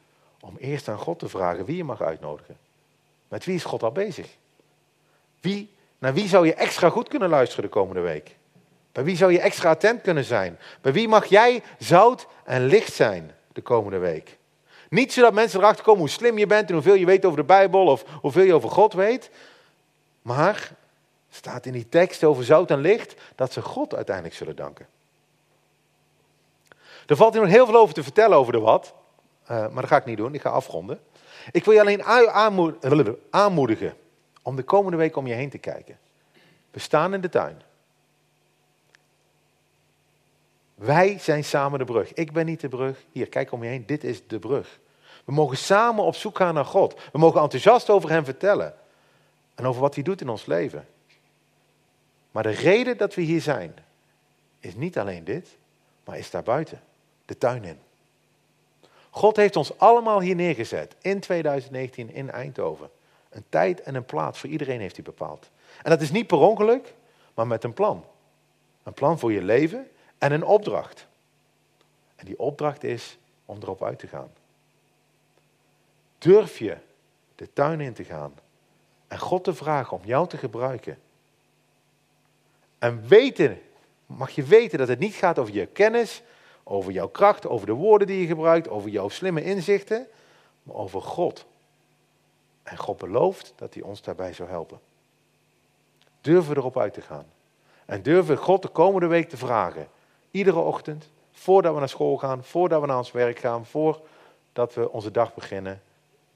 om 0.41 0.57
eerst 0.59 0.89
aan 0.89 0.99
God 0.99 1.19
te 1.19 1.29
vragen 1.29 1.65
wie 1.65 1.77
je 1.77 1.85
mag 1.85 2.03
uitnodigen. 2.03 2.57
Met 3.29 3.45
wie 3.45 3.55
is 3.55 3.65
God 3.65 3.83
al 3.83 3.93
bezig? 3.93 4.37
Wie, 5.41 5.71
naar 5.99 6.15
wie 6.15 6.29
zou 6.29 6.47
je 6.47 6.55
extra 6.55 6.91
goed 6.91 7.09
kunnen 7.09 7.29
luisteren 7.29 7.65
de 7.65 7.71
komende 7.71 8.01
week? 8.01 8.37
Bij 8.93 9.05
wie 9.05 9.17
zou 9.17 9.33
je 9.33 9.41
extra 9.41 9.71
attent 9.71 10.01
kunnen 10.01 10.25
zijn? 10.25 10.59
Bij 10.81 10.93
wie 10.93 11.09
mag 11.09 11.27
jij 11.27 11.63
zout 11.79 12.27
en 12.45 12.65
licht 12.65 12.93
zijn 12.93 13.33
de 13.53 13.61
komende 13.61 13.99
week? 13.99 14.38
Niet 14.89 15.13
zodat 15.13 15.33
mensen 15.33 15.61
erachter 15.61 15.85
komen 15.85 16.01
hoe 16.01 16.09
slim 16.09 16.39
je 16.39 16.47
bent 16.47 16.69
en 16.69 16.75
hoeveel 16.75 16.95
je 16.95 17.07
weet 17.07 17.25
over 17.25 17.39
de 17.39 17.45
Bijbel 17.45 17.87
of 17.87 18.05
hoeveel 18.21 18.45
je 18.45 18.55
over 18.55 18.71
God 18.71 18.93
weet. 18.93 19.31
Maar 20.23 20.71
staat 21.31 21.67
in 21.67 21.73
die 21.73 21.89
tekst 21.89 22.25
over 22.25 22.45
zout 22.45 22.71
en 22.71 22.81
licht 22.81 23.15
dat 23.35 23.53
ze 23.53 23.63
God 23.63 23.95
uiteindelijk 23.95 24.35
zullen 24.35 24.57
danken. 24.57 24.87
Er 27.07 27.17
valt 27.17 27.33
hier 27.33 27.43
nog 27.43 27.51
heel 27.51 27.67
veel 27.67 27.77
over 27.77 27.95
te 27.95 28.03
vertellen 28.03 28.37
over 28.37 28.53
de 28.53 28.59
wat. 28.59 28.95
Uh, 29.43 29.49
maar 29.49 29.81
dat 29.81 29.87
ga 29.87 29.97
ik 29.97 30.05
niet 30.05 30.17
doen, 30.17 30.35
ik 30.35 30.41
ga 30.41 30.51
afronden. 30.51 31.01
Ik 31.51 31.65
wil 31.65 31.75
je 31.75 31.81
alleen 31.81 32.05
aanmoedigen 33.31 33.97
om 34.43 34.57
de 34.57 34.63
komende 34.63 34.97
week 34.97 35.17
om 35.17 35.27
je 35.27 35.35
heen 35.35 35.51
te 35.51 35.59
kijken. 35.59 35.99
We 36.71 36.79
staan 36.79 37.15
in 37.15 37.21
de 37.21 37.29
tuin. 37.29 37.63
Wij 40.79 41.19
zijn 41.19 41.45
samen 41.45 41.79
de 41.79 41.85
brug. 41.85 42.15
Ik 42.15 42.33
ben 42.33 42.47
niet 42.47 42.61
de 42.61 42.69
brug. 42.69 43.05
Hier, 43.13 43.29
kijk 43.29 43.53
om 43.53 43.63
je 43.63 43.69
heen. 43.69 43.87
Dit 43.87 44.05
is 44.05 44.27
de 44.27 44.39
brug. 44.39 44.79
We 45.25 45.33
mogen 45.33 45.57
samen 45.57 46.05
op 46.05 46.15
zoek 46.15 46.37
gaan 46.37 46.55
naar 46.55 46.65
God. 46.65 47.01
We 47.13 47.19
mogen 47.19 47.41
enthousiast 47.41 47.91
over 47.91 48.11
Hem 48.11 48.25
vertellen. 48.25 48.75
En 49.55 49.67
over 49.67 49.81
wat 49.81 49.95
Hij 49.95 50.05
doet 50.05 50.21
in 50.21 50.29
ons 50.29 50.47
leven. 50.47 50.87
Maar 52.31 52.43
de 52.43 52.51
reden 52.51 52.97
dat 52.97 53.15
we 53.15 53.23
hier 53.23 53.41
zijn, 53.41 53.75
is 54.61 54.75
niet 54.75 54.99
alleen 54.99 55.25
dit, 55.25 55.57
maar 56.05 56.19
is 56.19 56.31
daarbuiten. 56.31 56.81
De 57.25 57.39
tuin 57.39 57.65
in. 57.65 57.79
God 59.11 59.37
heeft 59.37 59.57
ons 59.57 59.79
allemaal 59.79 60.21
hier 60.21 60.35
neergezet. 60.35 60.95
In 61.01 61.21
2019 61.21 62.15
in 62.15 62.31
Eindhoven. 62.31 62.91
Een 63.31 63.45
tijd 63.49 63.83
en 63.83 63.95
een 63.95 64.05
plaats 64.05 64.39
voor 64.39 64.49
iedereen 64.49 64.81
heeft 64.81 64.97
hij 64.97 65.05
bepaald. 65.05 65.51
En 65.83 65.91
dat 65.91 66.01
is 66.01 66.11
niet 66.11 66.27
per 66.27 66.39
ongeluk, 66.39 66.95
maar 67.35 67.47
met 67.47 67.65
een 67.65 67.73
plan. 67.73 68.05
Een 68.83 68.93
plan 68.93 69.19
voor 69.19 69.33
je 69.33 69.43
leven 69.43 69.89
en 70.19 70.33
een 70.33 70.45
opdracht. 70.45 71.07
En 72.17 72.27
die 72.27 72.39
opdracht 72.39 72.85
is 72.85 73.19
om 73.45 73.59
erop 73.63 73.83
uit 73.83 73.99
te 73.99 74.07
gaan. 74.07 74.31
Durf 76.19 76.59
je 76.59 76.77
de 77.35 77.53
tuin 77.53 77.81
in 77.81 77.95
te 77.95 78.05
gaan 78.05 78.35
en 79.09 79.19
God 79.19 79.45
te 79.45 79.55
vragen 79.55 79.97
om 79.97 80.05
jou 80.05 80.29
te 80.29 80.37
gebruiken. 80.37 80.99
En 82.79 83.09
weten, 83.09 83.61
mag 84.07 84.31
je 84.31 84.43
weten 84.43 84.79
dat 84.79 84.89
het 84.89 84.99
niet 84.99 85.15
gaat 85.15 85.39
over 85.39 85.55
je 85.55 85.67
kennis, 85.67 86.23
over 86.63 86.93
jouw 86.93 87.09
kracht, 87.09 87.47
over 87.47 87.67
de 87.67 87.73
woorden 87.73 88.07
die 88.07 88.21
je 88.21 88.27
gebruikt, 88.27 88.69
over 88.69 88.91
jouw 88.91 89.09
slimme 89.09 89.43
inzichten, 89.45 90.07
maar 90.63 90.77
over 90.77 91.03
God. 91.03 91.47
En 92.63 92.77
God 92.77 92.97
belooft 92.97 93.53
dat 93.57 93.75
hij 93.75 93.83
ons 93.83 94.03
daarbij 94.03 94.33
zou 94.33 94.49
helpen. 94.49 94.81
We 96.21 96.45
erop 96.49 96.79
uit 96.79 96.95
te 96.95 97.01
gaan. 97.01 97.27
En 97.85 98.03
we 98.03 98.37
God 98.37 98.63
de 98.63 98.69
komende 98.69 99.07
week 99.07 99.29
te 99.29 99.37
vragen. 99.37 99.89
Iedere 100.39 100.59
ochtend, 100.59 101.09
voordat 101.33 101.73
we 101.73 101.79
naar 101.79 101.89
school 101.89 102.17
gaan, 102.17 102.45
voordat 102.45 102.81
we 102.81 102.87
naar 102.87 102.97
ons 102.97 103.13
werk 103.13 103.39
gaan, 103.39 103.67
voordat 103.67 104.75
we 104.75 104.91
onze 104.91 105.11
dag 105.11 105.35
beginnen. 105.35 105.83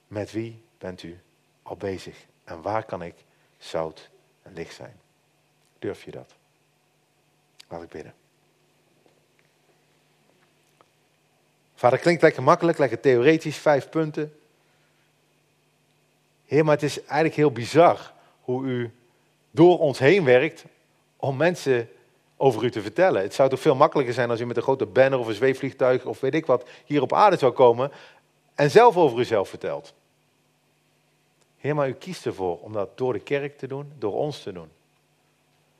Met 0.09 0.33
wie 0.33 0.63
bent 0.79 1.03
u 1.03 1.21
al 1.63 1.77
bezig? 1.77 2.27
En 2.45 2.63
waar 2.63 2.85
kan 2.85 3.03
ik 3.03 3.15
zout 3.59 4.11
en 4.43 4.53
licht 4.55 4.75
zijn? 4.75 5.01
Durf 5.79 6.05
je 6.05 6.11
dat? 6.11 6.35
Laat 7.69 7.83
ik 7.83 7.89
bidden. 7.89 8.15
Vader, 11.75 11.99
klinkt 11.99 12.23
lekker 12.23 12.43
makkelijk, 12.43 12.79
lekker 12.79 13.01
theoretisch, 13.01 13.57
vijf 13.57 13.89
punten. 13.89 14.39
Heer, 16.47 16.65
maar 16.65 16.75
het 16.75 16.85
is 16.85 17.01
eigenlijk 17.01 17.35
heel 17.35 17.53
bizar 17.53 18.13
hoe 18.41 18.65
u 18.65 18.93
door 19.51 19.79
ons 19.79 19.99
heen 19.99 20.25
werkt 20.25 20.65
om 21.17 21.37
mensen 21.37 21.89
over 22.43 22.65
u 22.65 22.71
te 22.71 22.83
vertellen. 22.83 23.23
Het 23.23 23.35
zou 23.35 23.49
toch 23.49 23.61
veel 23.61 23.75
makkelijker 23.75 24.15
zijn 24.15 24.31
als 24.31 24.41
u 24.41 24.47
met 24.47 24.57
een 24.57 24.63
grote 24.63 24.87
banner 24.87 25.19
of 25.19 25.27
een 25.27 25.35
zweefvliegtuig 25.35 26.05
of 26.05 26.21
weet 26.21 26.35
ik 26.35 26.47
wat 26.47 26.69
hier 26.85 27.03
op 27.03 27.13
aarde 27.13 27.37
zou 27.37 27.53
komen 27.53 27.93
en 28.55 28.71
zelf 28.71 28.97
over 28.97 29.19
uzelf 29.19 29.49
vertelt. 29.49 29.95
Heer, 31.59 31.75
maar 31.75 31.89
u 31.89 31.93
kiest 31.93 32.27
ervoor 32.27 32.59
om 32.61 32.73
dat 32.73 32.99
door 32.99 33.13
de 33.13 33.19
kerk 33.21 33.59
te 33.59 33.67
doen, 33.67 33.93
door 33.99 34.15
ons 34.15 34.43
te 34.43 34.53
doen. 34.53 34.69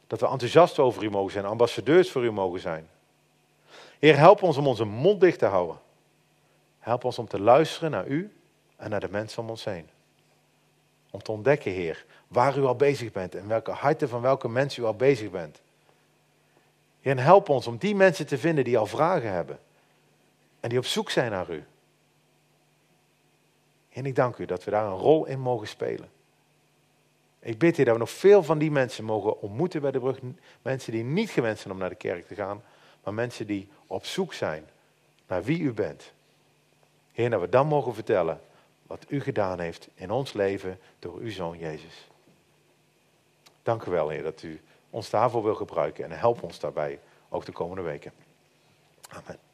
Dat 0.07 0.21
we 0.21 0.29
enthousiast 0.29 0.79
over 0.79 1.03
u 1.03 1.11
mogen 1.11 1.33
zijn, 1.33 1.45
ambassadeurs 1.45 2.11
voor 2.11 2.25
u 2.25 2.31
mogen 2.31 2.61
zijn. 2.61 2.89
Heer, 3.99 4.17
help 4.17 4.43
ons 4.43 4.57
om 4.57 4.67
onze 4.67 4.85
mond 4.85 5.21
dicht 5.21 5.39
te 5.39 5.47
houden. 5.47 5.77
Help 6.79 7.05
ons 7.05 7.19
om 7.19 7.29
te 7.29 7.41
luisteren 7.41 7.91
naar 7.91 8.07
u 8.07 8.33
en 8.77 8.91
naar 8.91 9.01
de 9.01 9.11
mensen 9.11 9.43
om 9.43 9.51
ons 9.51 9.65
heen. 9.65 9.89
Om 11.11 11.23
te 11.23 11.33
ontdekken, 11.33 11.73
Heer, 11.73 12.05
waar 12.29 12.59
u 12.59 12.65
al 12.65 12.77
bezig 12.77 13.13
bent 13.13 13.35
en 13.35 13.49
welke 13.49 13.71
harten 13.71 14.09
van 14.09 14.21
welke 14.21 14.49
mensen 14.49 14.83
u 14.83 14.87
al 14.87 14.95
bezig 14.95 15.31
bent. 15.31 15.61
Heer, 17.03 17.23
help 17.23 17.49
ons 17.49 17.67
om 17.67 17.77
die 17.77 17.95
mensen 17.95 18.27
te 18.27 18.39
vinden 18.39 18.65
die 18.65 18.79
al 18.79 18.87
vragen 18.87 19.33
hebben. 19.33 19.59
En 20.61 20.69
die 20.69 20.79
op 20.79 20.87
zoek 20.87 21.11
zijn 21.11 21.31
naar 21.31 21.51
u. 21.51 21.65
En 23.89 24.07
ik 24.07 24.15
dank 24.15 24.37
u 24.37 24.45
dat 24.45 24.65
we 24.65 24.71
daar 24.71 24.87
een 24.87 24.99
rol 24.99 25.27
in 25.27 25.41
mogen 25.41 25.69
spelen. 25.69 26.11
Ik 27.39 27.59
bid 27.59 27.79
u 27.79 27.85
dat 27.85 27.93
we 27.93 28.01
nog 28.01 28.11
veel 28.11 28.43
van 28.43 28.59
die 28.59 28.71
mensen 28.71 29.05
mogen 29.05 29.41
ontmoeten 29.41 29.81
bij 29.81 29.91
de 29.91 29.99
brug. 29.99 30.19
Mensen 30.63 30.93
die 30.93 31.05
niet 31.05 31.31
gewend 31.31 31.59
zijn 31.59 31.73
om 31.73 31.81
naar 31.81 31.89
de 31.89 31.95
kerk 31.95 32.27
te 32.27 32.35
gaan, 32.35 32.63
maar 33.05 33.15
mensen 33.15 33.47
die 33.47 33.69
op 33.87 34.05
zoek 34.05 34.33
zijn 34.35 34.65
naar 35.27 35.45
wie 35.45 35.61
u 35.61 35.73
bent. 35.73 36.13
Heer, 37.13 37.31
dat 37.31 37.41
we 37.41 37.49
dan 37.49 37.67
mogen 37.67 37.95
vertellen 37.95 38.41
wat 38.87 39.05
u 39.09 39.21
gedaan 39.21 39.61
heeft 39.61 39.89
in 39.95 40.11
ons 40.11 40.33
leven 40.33 40.79
door 40.99 41.19
uw 41.19 41.31
zoon 41.31 41.59
Jezus. 41.59 42.09
Dank 43.63 43.85
u 43.85 43.91
wel, 43.91 44.09
Heer, 44.09 44.23
dat 44.23 44.43
u 44.43 44.61
ons 44.93 45.11
daarvoor 45.11 45.43
wil 45.43 45.55
gebruiken 45.55 46.05
en 46.05 46.19
help 46.19 46.43
ons 46.43 46.59
daarbij 46.59 46.99
ook 47.29 47.45
de 47.45 47.53
komende 47.53 47.83
weken. 47.83 48.13
Amen. 49.09 49.52